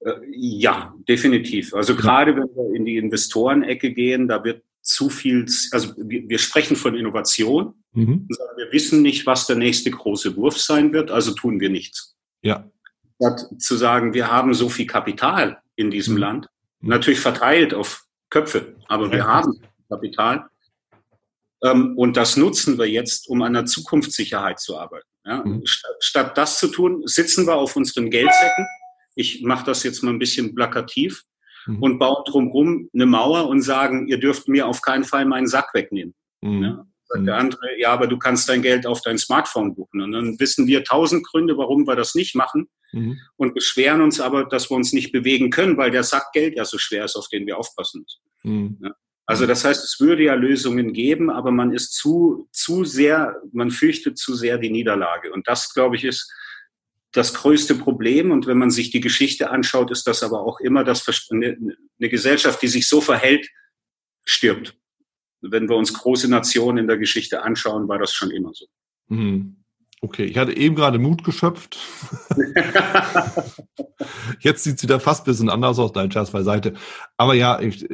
Äh, 0.01 0.13
ja, 0.33 0.95
definitiv. 1.09 1.75
Also 1.75 1.95
gerade 1.95 2.37
wenn 2.37 2.49
wir 2.55 2.75
in 2.77 2.85
die 2.85 2.97
Investorenecke 2.97 3.93
gehen, 3.93 4.29
da 4.29 4.43
wird 4.45 4.63
zu 4.89 5.11
viel, 5.11 5.45
also 5.71 5.95
wir, 5.99 6.29
wir 6.29 6.39
sprechen 6.39 6.75
von 6.75 6.97
Innovation, 6.97 7.75
mhm. 7.93 8.27
wir 8.57 8.73
wissen 8.73 9.03
nicht, 9.03 9.27
was 9.27 9.47
der 9.47 9.57
nächste 9.57 9.91
große 9.91 10.35
Wurf 10.37 10.59
sein 10.59 10.93
wird, 10.95 11.11
also 11.11 11.35
tun 11.35 11.61
wir 11.61 11.69
nichts. 11.69 12.17
Ja. 12.41 12.71
Statt 13.17 13.47
zu 13.59 13.77
sagen, 13.77 14.15
wir 14.15 14.31
haben 14.31 14.55
so 14.55 14.71
viel 14.71 14.87
Kapital 14.87 15.61
in 15.77 15.91
diesem 15.91 16.15
mhm. 16.15 16.21
Land, 16.21 16.49
mhm. 16.81 16.89
natürlich 16.89 17.21
verteilt 17.21 17.75
auf 17.75 18.07
Köpfe, 18.31 18.77
aber 18.87 19.13
wir 19.13 19.27
haben 19.27 19.61
Kapital. 19.91 20.47
Ähm, 21.63 21.97
und 21.99 22.17
das 22.17 22.39
nutzen 22.39 22.79
wir 22.79 22.89
jetzt, 22.89 23.29
um 23.29 23.43
an 23.43 23.53
der 23.53 23.67
Zukunftssicherheit 23.67 24.59
zu 24.59 24.79
arbeiten. 24.79 25.09
Ja? 25.27 25.45
Mhm. 25.45 25.67
Statt, 25.67 25.97
statt 26.01 26.39
das 26.39 26.59
zu 26.59 26.69
tun, 26.69 27.03
sitzen 27.05 27.47
wir 27.47 27.57
auf 27.57 27.77
unseren 27.77 28.09
Geldsäcken. 28.09 28.67
Ich 29.17 29.43
mache 29.43 29.67
das 29.67 29.83
jetzt 29.83 30.03
mal 30.03 30.13
ein 30.13 30.19
bisschen 30.19 30.55
plakativ 30.55 31.25
mhm. 31.69 31.83
und 31.83 31.99
bauen 31.99 32.25
drumherum 32.27 32.89
eine 32.93 33.07
Mauer 33.07 33.49
und 33.49 33.63
sagen, 33.63 34.09
ihr 34.09 34.19
dürft 34.19 34.49
mir 34.49 34.67
auf 34.67 34.83
keinen 34.83 35.05
Fall 35.05 35.25
meinen 35.25 35.47
Sack 35.47 35.73
wegnehmen. 35.75 36.15
Mhm. 36.41 36.63
Ja? 36.63 36.87
Der 37.15 37.21
mhm. 37.21 37.29
andere, 37.29 37.79
ja, 37.79 37.91
aber 37.91 38.07
du 38.07 38.19
kannst 38.19 38.49
dein 38.49 38.61
Geld 38.61 38.87
auf 38.87 39.01
dein 39.01 39.17
Smartphone 39.17 39.75
buchen. 39.75 40.03
Und 40.03 40.13
dann 40.13 40.39
wissen 40.39 40.67
wir 40.67 40.85
tausend 40.85 41.27
Gründe, 41.27 41.57
warum 41.57 41.87
wir 41.87 41.97
das 41.97 42.15
nicht 42.15 42.35
machen 42.35 42.69
mhm. 42.93 43.19
und 43.37 43.55
beschweren 43.55 44.03
uns 44.03 44.21
aber, 44.21 44.45
dass 44.45 44.71
wir 44.71 44.77
uns 44.77 44.93
nicht 44.93 45.13
bewegen 45.13 45.51
können, 45.51 45.77
weil 45.77 45.91
der 45.91 46.03
Sack 46.03 46.33
Geld 46.33 46.57
ja 46.57 46.65
so 46.65 46.77
schwer 46.77 47.05
ist, 47.05 47.17
auf 47.17 47.29
den 47.29 47.47
wir 47.47 47.57
aufpassen 47.59 48.03
müssen. 48.03 48.21
Mhm. 48.43 48.79
Ja? 48.83 48.95
Also 49.25 49.47
das 49.47 49.63
heißt, 49.63 49.85
es 49.85 50.01
würde 50.01 50.25
ja 50.25 50.35
Lösungen 50.35 50.95
geben, 50.95 51.29
aber 51.31 51.51
man 51.51 51.73
ist 51.73 51.93
zu, 51.93 52.49
zu 52.51 52.85
sehr, 52.85 53.37
man 53.53 53.71
fürchtet 53.71 54.17
zu 54.17 54.35
sehr 54.35 54.57
die 54.57 54.71
Niederlage. 54.71 55.33
Und 55.33 55.47
das, 55.49 55.75
glaube 55.75 55.97
ich, 55.97 56.05
ist 56.05 56.33
das 57.19 57.35
größte 57.35 57.75
Problem. 57.75 58.31
Und 58.31 58.47
wenn 58.47 58.59
man 58.59 58.71
sich 58.71 58.91
die 58.91 59.01
Geschichte 59.01 59.51
anschaut, 59.51 59.91
ist 59.91 60.07
das 60.07 60.23
aber 60.23 60.41
auch 60.41 60.61
immer 60.61 60.85
das, 60.85 61.07
eine, 61.31 61.59
eine 61.99 62.09
Gesellschaft, 62.09 62.63
die 62.63 62.69
sich 62.69 62.89
so 62.89 63.01
verhält, 63.01 63.49
stirbt. 64.25 64.77
Wenn 65.41 65.69
wir 65.69 65.77
uns 65.77 65.93
große 65.93 66.29
Nationen 66.29 66.79
in 66.79 66.87
der 66.87 66.97
Geschichte 66.97 67.43
anschauen, 67.43 67.89
war 67.89 67.99
das 67.99 68.13
schon 68.13 68.31
immer 68.31 68.53
so. 68.55 68.67
Mhm. 69.09 69.57
Okay, 70.01 70.25
ich 70.25 70.39
hatte 70.39 70.57
eben 70.57 70.77
gerade 70.77 71.01
Mut 71.01 71.25
geschöpft. 71.25 71.77
Jetzt 74.39 74.63
sieht 74.63 74.79
sie 74.79 74.87
da 74.87 75.01
fast 75.01 75.23
ein 75.23 75.25
bisschen 75.25 75.51
anders 75.51 75.79
aus, 75.81 75.93
dein 75.93 76.13
Scherz 76.13 76.31
beiseite. 76.31 76.75
Aber 77.17 77.35
ja, 77.35 77.61
ich, 77.61 77.85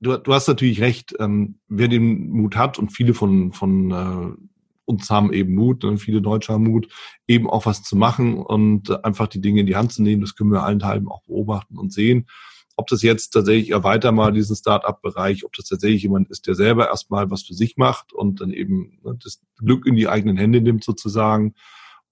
du, 0.00 0.16
du 0.18 0.34
hast 0.34 0.46
natürlich 0.46 0.82
recht. 0.82 1.14
Ähm, 1.18 1.58
wer 1.68 1.88
den 1.88 2.28
Mut 2.28 2.56
hat 2.56 2.78
und 2.78 2.90
viele 2.90 3.14
von, 3.14 3.54
von 3.54 3.90
äh, 3.90 4.45
uns 4.86 5.10
haben 5.10 5.32
eben 5.32 5.54
Mut, 5.54 5.82
ne? 5.84 5.98
viele 5.98 6.22
Deutsche 6.22 6.52
haben 6.54 6.64
Mut, 6.64 6.88
eben 7.26 7.50
auch 7.50 7.66
was 7.66 7.82
zu 7.82 7.96
machen 7.96 8.38
und 8.38 9.04
einfach 9.04 9.26
die 9.26 9.40
Dinge 9.40 9.60
in 9.60 9.66
die 9.66 9.76
Hand 9.76 9.92
zu 9.92 10.02
nehmen. 10.02 10.22
Das 10.22 10.34
können 10.34 10.52
wir 10.52 10.62
allenthalben 10.62 11.08
auch 11.08 11.22
beobachten 11.24 11.78
und 11.78 11.92
sehen. 11.92 12.26
ob 12.78 12.88
das 12.88 13.02
jetzt 13.02 13.30
tatsächlich 13.30 13.70
erweiter 13.70 14.12
mal 14.12 14.32
diesen 14.32 14.54
Start-up-Bereich, 14.54 15.44
ob 15.46 15.54
das 15.54 15.66
tatsächlich 15.66 16.02
jemand 16.02 16.28
ist, 16.28 16.46
der 16.46 16.54
selber 16.54 16.88
erstmal 16.88 17.30
was 17.30 17.42
für 17.42 17.54
sich 17.54 17.78
macht 17.78 18.12
und 18.12 18.40
dann 18.42 18.50
eben 18.50 18.98
ne, 19.02 19.16
das 19.22 19.40
Glück 19.56 19.86
in 19.86 19.96
die 19.96 20.08
eigenen 20.08 20.36
Hände 20.36 20.60
nimmt 20.60 20.84
sozusagen, 20.84 21.54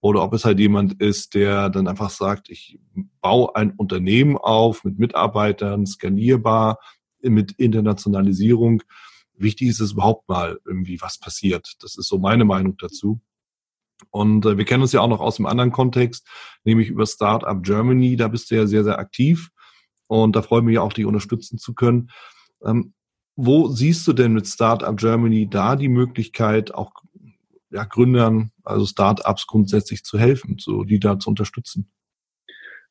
oder 0.04 0.22
ob 0.22 0.34
es 0.34 0.44
halt 0.44 0.60
jemand 0.60 1.00
ist, 1.00 1.34
der 1.34 1.70
dann 1.70 1.88
einfach 1.88 2.10
sagt, 2.10 2.50
ich 2.50 2.78
baue 3.22 3.56
ein 3.56 3.70
Unternehmen 3.70 4.36
auf 4.36 4.84
mit 4.84 4.98
Mitarbeitern, 4.98 5.86
skalierbar, 5.86 6.78
mit 7.22 7.52
Internationalisierung. 7.52 8.82
Wichtig 9.36 9.68
ist 9.68 9.80
es 9.80 9.92
überhaupt 9.92 10.28
mal 10.28 10.58
irgendwie, 10.64 11.00
was 11.00 11.18
passiert. 11.18 11.74
Das 11.80 11.96
ist 11.96 12.08
so 12.08 12.18
meine 12.18 12.44
Meinung 12.44 12.76
dazu. 12.78 13.20
Und 14.10 14.44
äh, 14.46 14.58
wir 14.58 14.64
kennen 14.64 14.82
uns 14.82 14.92
ja 14.92 15.00
auch 15.00 15.08
noch 15.08 15.20
aus 15.20 15.36
dem 15.36 15.46
anderen 15.46 15.72
Kontext, 15.72 16.26
nämlich 16.64 16.88
über 16.88 17.06
Startup 17.06 17.62
Germany. 17.62 18.16
Da 18.16 18.28
bist 18.28 18.50
du 18.50 18.56
ja 18.56 18.66
sehr, 18.66 18.84
sehr 18.84 18.98
aktiv. 18.98 19.50
Und 20.06 20.36
da 20.36 20.42
freue 20.42 20.60
ich 20.60 20.66
mich 20.66 20.78
auch, 20.78 20.92
dich 20.92 21.06
unterstützen 21.06 21.58
zu 21.58 21.74
können. 21.74 22.10
Ähm, 22.64 22.94
wo 23.36 23.68
siehst 23.68 24.06
du 24.06 24.12
denn 24.12 24.32
mit 24.32 24.46
Startup 24.46 24.96
Germany 24.96 25.48
da 25.48 25.76
die 25.76 25.88
Möglichkeit, 25.88 26.72
auch 26.72 26.92
ja, 27.70 27.84
Gründern, 27.84 28.52
also 28.62 28.86
Startups 28.86 29.46
grundsätzlich 29.46 30.04
zu 30.04 30.18
helfen, 30.18 30.56
so 30.60 30.84
die 30.84 31.00
da 31.00 31.18
zu 31.18 31.30
unterstützen? 31.30 31.90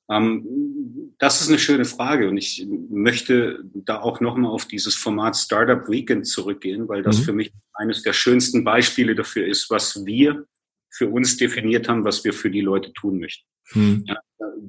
Ähm, 0.10 1.13
das 1.20 1.42
ist 1.42 1.50
eine 1.50 1.60
schöne 1.60 1.86
Frage 1.86 2.28
und 2.30 2.38
ich 2.38 2.66
möchte 2.89 3.63
da 3.74 4.02
auch 4.02 4.20
nochmal 4.20 4.52
auf 4.52 4.66
dieses 4.66 4.96
Format 4.96 5.36
Startup 5.38 5.88
Weekend 5.89 6.28
zurückgehen, 6.28 6.88
weil 6.88 7.04
das 7.04 7.20
mhm. 7.20 7.24
für 7.24 7.34
mich 7.34 7.54
eines 7.74 8.04
der 8.04 8.13
schönsten 8.13 8.63
Beispiele 8.63 9.16
dafür 9.16 9.48
ist, 9.48 9.70
was 9.70 10.06
wir 10.06 10.46
für 10.89 11.08
uns 11.08 11.38
definiert 11.38 11.88
haben, 11.88 12.04
was 12.04 12.24
wir 12.24 12.34
für 12.34 12.52
die 12.52 12.62
Leute 12.62 12.94
tun 12.94 13.20
möchten. 13.20 13.48
Mhm. 13.74 14.06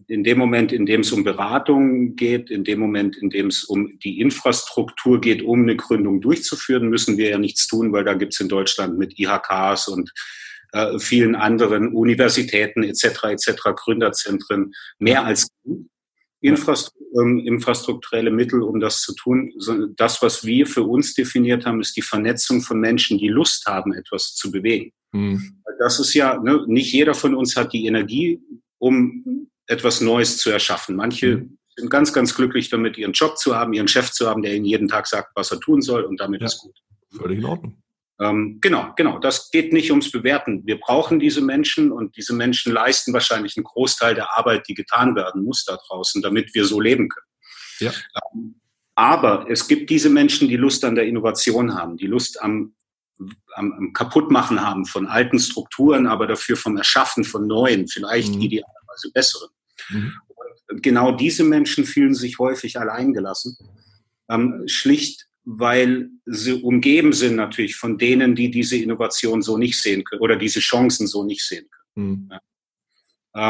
In 0.07 0.23
dem 0.23 0.38
Moment, 0.38 0.73
in 0.73 0.87
dem 0.87 1.01
es 1.01 1.12
um 1.12 1.25
Beratung 1.25 2.14
geht, 2.14 2.51
in 2.51 2.64
dem 2.64 2.79
Moment, 2.79 3.16
in 3.16 3.31
dem 3.31 3.49
es 3.49 3.64
um 3.64 3.99
die 3.99 4.20
Infrastruktur 4.20 5.20
geht, 5.20 5.42
um 5.42 5.62
eine 5.62 5.77
Gründung 5.77 6.20
durchzuführen, 6.20 6.88
müssen 6.88 7.18
wir 7.18 7.31
ja 7.31 7.38
nichts 7.38 7.66
tun, 7.66 7.92
weil 7.92 8.05
da 8.05 8.14
gibt 8.14 8.35
es 8.35 8.40
in 8.40 8.49
Deutschland 8.49 8.99
mit 8.99 9.18
IHKs 9.18 9.88
und 9.88 10.12
äh, 10.75 10.99
vielen 10.99 11.37
anderen 11.37 11.95
Universitäten 11.95 12.83
etc. 12.83 13.05
etc. 13.31 13.63
Gründerzentren 13.77 14.73
mehr 14.99 15.25
als 15.25 15.49
ähm, 16.43 17.39
infrastrukturelle 17.39 18.33
Mittel, 18.33 18.61
um 18.61 18.81
das 18.81 19.01
zu 19.01 19.15
tun. 19.15 19.53
Das, 19.97 20.21
was 20.21 20.45
wir 20.45 20.67
für 20.67 20.83
uns 20.83 21.15
definiert 21.15 21.65
haben, 21.65 21.81
ist 21.81 21.97
die 21.97 22.03
Vernetzung 22.03 22.61
von 22.61 22.81
Menschen, 22.81 23.19
die 23.19 23.29
Lust 23.29 23.67
haben, 23.67 23.95
etwas 23.95 24.35
zu 24.35 24.51
bewegen. 24.51 24.91
Mhm. 25.13 25.63
Das 25.79 26.01
ist 26.01 26.13
ja, 26.13 26.41
ne, 26.43 26.65
nicht 26.67 26.93
jeder 26.93 27.15
von 27.15 27.37
uns 27.37 27.55
hat 27.55 27.73
die 27.73 27.87
Energie, 27.87 28.41
um 28.79 29.49
etwas 29.69 30.01
Neues 30.01 30.39
zu 30.39 30.51
erschaffen. 30.51 30.97
Manche 30.97 31.37
mhm. 31.37 31.59
sind 31.77 31.89
ganz, 31.89 32.13
ganz 32.13 32.35
glücklich 32.35 32.69
damit, 32.69 32.99
ihren 32.99 33.13
Job 33.13 33.39
zu 33.39 33.55
haben, 33.55 33.75
ihren 33.75 33.87
Chef 33.87 34.11
zu 34.11 34.29
haben, 34.29 34.43
der 34.43 34.57
ihnen 34.57 34.65
jeden 34.65 34.89
Tag 34.89 35.07
sagt, 35.07 35.31
was 35.37 35.53
er 35.53 35.61
tun 35.61 35.83
soll 35.83 36.03
und 36.03 36.19
damit 36.19 36.41
ja. 36.41 36.49
ist 36.49 36.59
gut. 36.59 36.77
Völlig 37.17 37.39
in 37.39 37.45
Ordnung. 37.45 37.84
Ähm, 38.20 38.59
genau, 38.61 38.92
genau. 38.96 39.18
Das 39.18 39.50
geht 39.50 39.72
nicht 39.72 39.90
ums 39.90 40.11
Bewerten. 40.11 40.62
Wir 40.64 40.79
brauchen 40.79 41.18
diese 41.18 41.40
Menschen 41.40 41.90
und 41.90 42.16
diese 42.16 42.33
Menschen 42.33 42.72
leisten 42.72 43.12
wahrscheinlich 43.12 43.57
einen 43.57 43.64
Großteil 43.64 44.14
der 44.14 44.38
Arbeit, 44.38 44.68
die 44.68 44.74
getan 44.74 45.16
werden 45.16 45.44
muss 45.44 45.64
da 45.64 45.79
draußen, 45.88 46.22
damit 46.22 46.55
wir 46.55 46.64
so 46.64 46.81
leben 46.81 47.09
können. 47.09 47.27
Ja. 47.81 47.92
Ähm, 48.33 48.61
aber 48.94 49.46
es 49.50 49.66
gibt 49.66 49.90
diese 49.90 50.09
Menschen, 50.09 50.48
die 50.48 50.57
Lust 50.57 50.85
an 50.85 50.94
der 50.94 51.07
Innovation 51.07 51.74
haben, 51.74 51.96
die 51.96 52.07
Lust 52.07 52.40
am, 52.40 52.74
am, 53.57 53.72
am 53.72 53.92
Kaputtmachen 53.92 54.64
haben 54.64 54.87
von 54.87 55.09
alten 55.09 55.40
Strukturen, 55.40 56.07
aber 56.07 56.29
dafür 56.29 56.57
vom 56.57 56.77
Erschaffen 56.77 57.24
von 57.24 57.48
neuen, 57.48 57.88
vielleicht 57.88 58.33
mhm. 58.35 58.42
idealerweise 58.42 59.11
besseren. 59.12 59.50
Mhm. 59.90 60.12
Und 60.68 60.83
genau 60.83 61.11
diese 61.11 61.42
Menschen 61.42 61.85
fühlen 61.85 62.14
sich 62.14 62.38
häufig 62.38 62.79
alleingelassen. 62.79 63.57
Ähm, 64.31 64.62
schlicht 64.66 65.27
weil 65.44 66.09
sie 66.24 66.54
umgeben 66.54 67.12
sind 67.12 67.37
natürlich 67.37 67.76
von 67.76 67.98
denen, 67.98 68.35
die 68.35 68.50
diese 68.50 68.76
Innovation 68.76 69.42
so 69.42 69.59
nicht 69.59 69.80
sehen 69.80 70.04
können 70.04 70.22
oder 70.22 70.37
diese 70.37 70.61
Chancen 70.61 71.07
so 71.07 71.24
nicht 71.24 71.42
sehen 71.42 71.66
können. 71.70 72.09
Mhm. 72.09 72.28
Ja. 72.30 72.40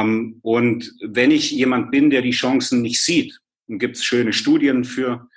Ähm, 0.00 0.38
und 0.42 0.92
wenn 1.02 1.30
ich 1.30 1.50
jemand 1.52 1.90
bin, 1.90 2.10
der 2.10 2.22
die 2.22 2.30
Chancen 2.30 2.82
nicht 2.82 3.00
sieht, 3.00 3.38
und 3.66 3.78
gibt 3.78 3.96
es 3.96 4.04
schöne 4.04 4.32
Studien 4.32 4.84
für, 4.84 5.28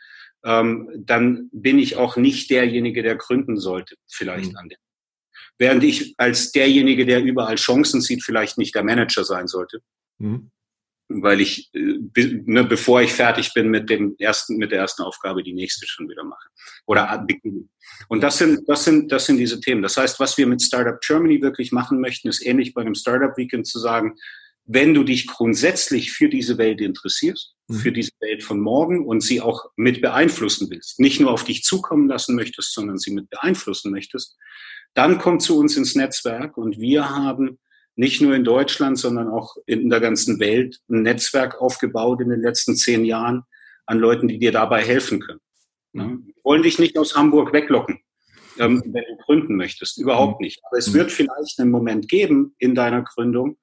ähm, 0.43 0.89
dann 0.97 1.49
bin 1.51 1.79
ich 1.79 1.95
auch 1.95 2.17
nicht 2.17 2.49
derjenige, 2.49 3.03
der 3.03 3.15
gründen 3.15 3.57
sollte, 3.57 3.95
vielleicht 4.07 4.51
mhm. 4.51 4.57
an 4.57 4.69
dem. 4.69 4.77
Während 5.59 5.83
ich 5.83 6.13
als 6.17 6.51
derjenige, 6.51 7.05
der 7.05 7.23
überall 7.23 7.55
Chancen 7.55 8.01
sieht, 8.01 8.23
vielleicht 8.23 8.57
nicht 8.57 8.75
der 8.75 8.83
Manager 8.83 9.23
sein 9.23 9.47
sollte. 9.47 9.79
Mhm 10.17 10.51
weil 11.09 11.41
ich, 11.41 11.69
äh, 11.73 11.99
ne, 12.45 12.63
bevor 12.63 13.01
ich 13.01 13.13
fertig 13.13 13.53
bin 13.53 13.69
mit 13.69 13.89
dem 13.89 14.15
ersten, 14.19 14.57
mit 14.57 14.71
der 14.71 14.79
ersten 14.79 15.03
Aufgabe, 15.03 15.43
die 15.43 15.53
nächste 15.53 15.87
schon 15.87 16.09
wieder 16.09 16.23
mache. 16.23 16.49
Oder 16.85 17.23
beginnen. 17.25 17.69
Und 18.09 18.21
das 18.21 18.37
sind, 18.37 18.67
das 18.67 18.83
sind, 18.83 19.11
das 19.11 19.25
sind 19.25 19.37
diese 19.37 19.59
Themen. 19.59 19.81
Das 19.81 19.97
heißt, 19.97 20.19
was 20.19 20.37
wir 20.37 20.47
mit 20.47 20.61
Startup 20.61 20.99
Germany 20.99 21.41
wirklich 21.41 21.71
machen 21.71 22.01
möchten, 22.01 22.27
ist 22.27 22.45
ähnlich 22.45 22.73
bei 22.73 22.81
einem 22.81 22.95
Startup 22.95 23.35
Weekend 23.37 23.67
zu 23.67 23.79
sagen, 23.79 24.15
wenn 24.65 24.93
du 24.93 25.03
dich 25.03 25.27
grundsätzlich 25.27 26.11
für 26.11 26.27
diese 26.27 26.57
Welt 26.57 26.81
interessierst, 26.81 27.55
mhm. 27.67 27.75
für 27.75 27.91
diese 27.91 28.11
Welt 28.19 28.43
von 28.43 28.59
morgen 28.59 29.05
und 29.05 29.21
sie 29.21 29.39
auch 29.39 29.65
mit 29.77 30.01
beeinflussen 30.01 30.69
willst, 30.69 30.99
nicht 30.99 31.21
nur 31.21 31.31
auf 31.31 31.45
dich 31.45 31.63
zukommen 31.63 32.09
lassen 32.09 32.35
möchtest, 32.35 32.73
sondern 32.73 32.97
sie 32.97 33.11
mit 33.11 33.29
beeinflussen 33.29 33.91
möchtest, 33.91 34.35
dann 34.93 35.19
komm 35.19 35.39
zu 35.39 35.57
uns 35.57 35.77
ins 35.77 35.95
Netzwerk 35.95 36.57
und 36.57 36.79
wir 36.79 37.09
haben 37.09 37.59
nicht 37.97 38.21
nur 38.21 38.35
in 38.35 38.43
Deutschland, 38.43 38.97
sondern 38.97 39.27
auch 39.27 39.57
in 39.65 39.89
der 39.89 39.99
ganzen 39.99 40.39
Welt 40.39 40.79
ein 40.89 41.01
Netzwerk 41.01 41.59
aufgebaut 41.59 42.21
in 42.21 42.29
den 42.29 42.41
letzten 42.41 42.75
zehn 42.75 43.03
Jahren 43.03 43.43
an 43.85 43.99
Leuten, 43.99 44.27
die 44.27 44.37
dir 44.37 44.51
dabei 44.51 44.83
helfen 44.83 45.19
können. 45.19 45.39
Wir 45.93 46.33
wollen 46.43 46.63
dich 46.63 46.77
nicht 46.77 46.97
aus 46.97 47.15
Hamburg 47.15 47.53
weglocken, 47.53 47.99
ähm, 48.59 48.83
wenn 48.85 49.03
du 49.03 49.17
gründen 49.25 49.55
möchtest. 49.55 49.97
Überhaupt 49.97 50.39
mhm. 50.39 50.45
nicht. 50.45 50.61
Aber 50.65 50.77
es 50.77 50.89
mhm. 50.89 50.93
wird 50.93 51.11
vielleicht 51.11 51.59
einen 51.59 51.71
Moment 51.71 52.07
geben 52.07 52.55
in 52.59 52.75
deiner 52.75 53.01
Gründung, 53.01 53.57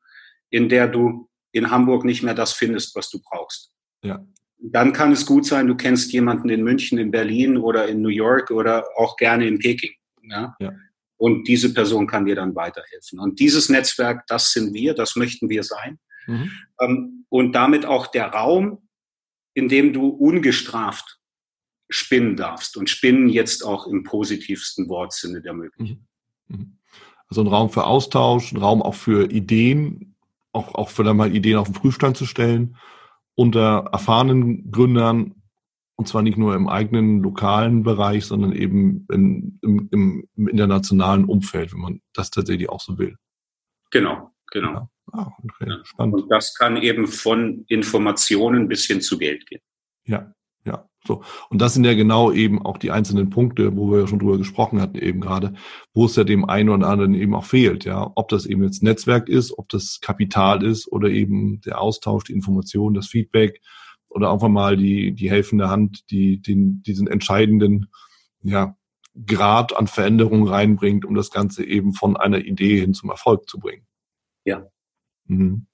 in 0.51 0.69
der 0.69 0.89
du 0.89 1.29
in 1.53 1.71
Hamburg 1.71 2.05
nicht 2.05 2.23
mehr 2.23 2.35
das 2.35 2.53
findest, 2.53 2.97
was 2.97 3.11
du 3.11 3.21
brauchst. 3.23 3.73
Ja. 4.03 4.27
Dann 4.59 4.93
kann 4.93 5.13
es 5.13 5.27
gut 5.27 5.47
sein, 5.47 5.69
du 5.69 5.77
kennst 5.77 6.13
jemanden 6.13 6.49
in 6.49 6.65
München, 6.65 6.99
in 6.99 7.11
Berlin 7.11 7.57
oder 7.57 7.87
in 7.87 8.03
New 8.03 8.09
York 8.09 8.51
oder 8.51 8.85
auch 8.97 9.17
gerne 9.17 9.47
in 9.47 9.59
Peking. 9.59 9.93
Ja? 10.23 10.57
ja. 10.59 10.73
Und 11.25 11.49
diese 11.49 11.73
Person 11.73 12.07
kann 12.07 12.27
dir 12.27 12.35
dann 12.35 12.55
weiterhelfen. 12.55 13.19
Und 13.19 13.41
dieses 13.41 13.71
Netzwerk, 13.71 14.27
das 14.27 14.53
sind 14.53 14.75
wir, 14.75 14.93
das 14.93 15.17
möchten 15.17 15.49
wir 15.49 15.63
sein. 15.63 15.99
Mhm. 16.27 16.51
Ähm, 16.79 17.25
und 17.31 17.53
damit 17.53 17.87
auch 17.87 18.09
der 18.09 18.27
Raum, 18.27 18.87
in 19.55 19.71
dem 19.71 19.95
du 19.95 20.09
ungestraft 20.09 21.19
spinnen 21.89 22.37
darfst. 22.37 22.77
Und 22.77 22.91
spinnen 22.91 23.31
jetzt 23.31 23.65
auch 23.65 23.87
im 23.87 24.03
positivsten 24.03 24.87
Wortsinne 24.91 25.41
der 25.41 25.55
Möglichkeit. 25.55 25.97
Mhm. 26.49 26.57
mhm. 26.59 26.79
Also 27.31 27.41
ein 27.41 27.47
Raum 27.47 27.71
für 27.71 27.87
Austausch, 27.87 28.53
ein 28.53 28.59
Raum 28.59 28.83
auch 28.83 28.95
für 28.95 29.31
Ideen, 29.31 30.17
auch, 30.53 30.75
auch 30.75 30.91
vielleicht 30.91 31.17
mal 31.17 31.35
Ideen 31.35 31.57
auf 31.57 31.69
den 31.69 31.75
Prüfstand 31.75 32.19
zu 32.19 32.27
stellen, 32.27 32.77
unter 33.35 33.89
erfahrenen 33.93 34.71
Gründern 34.71 35.37
und 35.97 36.09
zwar 36.09 36.23
nicht 36.23 36.39
nur 36.39 36.55
im 36.55 36.69
eigenen 36.69 37.23
lokalen 37.23 37.83
Bereich, 37.83 38.27
sondern 38.27 38.53
eben 38.53 39.07
in, 39.13 39.59
im, 39.63 39.89
im, 39.93 40.29
im, 40.35 40.49
internationalen 40.49 41.25
Umfeld, 41.25 41.73
wenn 41.73 41.81
man 41.81 42.01
das 42.13 42.31
tatsächlich 42.31 42.69
auch 42.69 42.81
so 42.81 42.99
will. 42.99 43.17
Genau, 43.91 44.33
genau. 44.51 44.73
Ja. 44.73 44.89
Ah, 45.13 45.33
okay. 45.43 45.71
ja. 45.71 45.85
Spannend. 45.85 46.15
Und 46.15 46.29
das 46.31 46.55
kann 46.55 46.77
eben 46.77 47.07
von 47.07 47.65
Informationen 47.69 48.69
bis 48.69 48.87
hin 48.87 49.01
zu 49.01 49.19
Geld 49.19 49.47
gehen. 49.47 49.61
Ja, 50.07 50.33
ja. 50.65 50.89
So. 51.07 51.23
Und 51.51 51.61
das 51.61 51.75
sind 51.75 51.85
ja 51.85 51.95
genau 51.95 52.33
eben 52.33 52.65
auch 52.65 52.79
die 52.79 52.91
einzelnen 52.91 53.31
Punkte, 53.31 53.77
wo 53.77 53.91
wir 53.93 54.01
ja 54.01 54.07
schon 54.07 54.19
drüber 54.19 54.39
gesprochen 54.39 54.81
hatten 54.81 54.97
eben 54.97 55.21
gerade, 55.21 55.55
wo 55.93 56.07
es 56.07 56.17
ja 56.17 56.25
dem 56.25 56.47
einen 56.47 56.71
oder 56.71 56.89
anderen 56.89 57.15
eben 57.15 57.35
auch 57.35 57.45
fehlt, 57.45 57.85
ja. 57.85 58.11
Ob 58.17 58.29
das 58.31 58.47
eben 58.47 58.65
jetzt 58.65 58.83
Netzwerk 58.83 59.29
ist, 59.29 59.57
ob 59.57 59.69
das 59.69 60.01
Kapital 60.01 60.65
ist 60.65 60.91
oder 60.91 61.09
eben 61.09 61.61
der 61.61 61.81
Austausch, 61.81 62.25
die 62.25 62.33
Information, 62.33 62.95
das 62.95 63.07
Feedback, 63.07 63.61
oder 64.15 64.33
einfach 64.33 64.49
mal 64.49 64.77
die, 64.77 65.13
die 65.13 65.29
helfende 65.29 65.69
Hand, 65.69 66.11
die 66.11 66.41
den, 66.41 66.83
diesen 66.83 67.09
entscheidenden 67.09 67.89
ja, 68.43 68.77
Grad 69.27 69.77
an 69.77 69.89
Veränderung 69.89 70.47
reinbringt, 70.47 71.05
um 71.05 71.15
das 71.15 71.31
Ganze 71.31 71.65
eben 71.65 71.93
von 71.93 72.17
einer 72.17 72.39
Idee 72.39 72.81
hin 72.81 72.95
zum 72.95 73.11
Erfolg 73.11 73.49
zu 73.49 73.59
bringen. 73.59 73.87
Ja. 74.45 74.67
Mhm. 75.27 75.67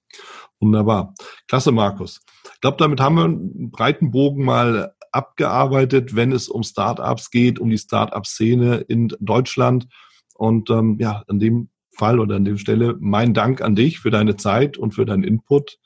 Wunderbar. 0.58 1.14
Klasse, 1.48 1.70
Markus. 1.70 2.20
Ich 2.54 2.60
glaube, 2.60 2.78
damit 2.78 3.00
haben 3.00 3.14
wir 3.16 3.24
einen 3.24 3.70
breiten 3.70 4.10
Bogen 4.10 4.44
mal 4.44 4.94
abgearbeitet, 5.12 6.14
wenn 6.14 6.32
es 6.32 6.48
um 6.48 6.62
Startups 6.62 7.30
geht, 7.30 7.58
um 7.58 7.70
die 7.70 7.78
Startup-Szene 7.78 8.76
in 8.88 9.08
Deutschland. 9.20 9.88
Und 10.34 10.70
ähm, 10.70 10.96
ja, 10.98 11.24
an 11.28 11.38
dem 11.38 11.70
Fall 11.92 12.20
oder 12.20 12.36
an 12.36 12.44
dem 12.44 12.58
Stelle 12.58 12.96
mein 13.00 13.34
Dank 13.34 13.60
an 13.60 13.74
dich 13.74 14.00
für 14.00 14.10
deine 14.10 14.36
Zeit 14.36 14.78
und 14.78 14.94
für 14.94 15.04
deinen 15.04 15.24
Input. 15.24 15.78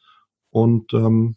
Und 0.50 0.92
ähm, 0.92 1.36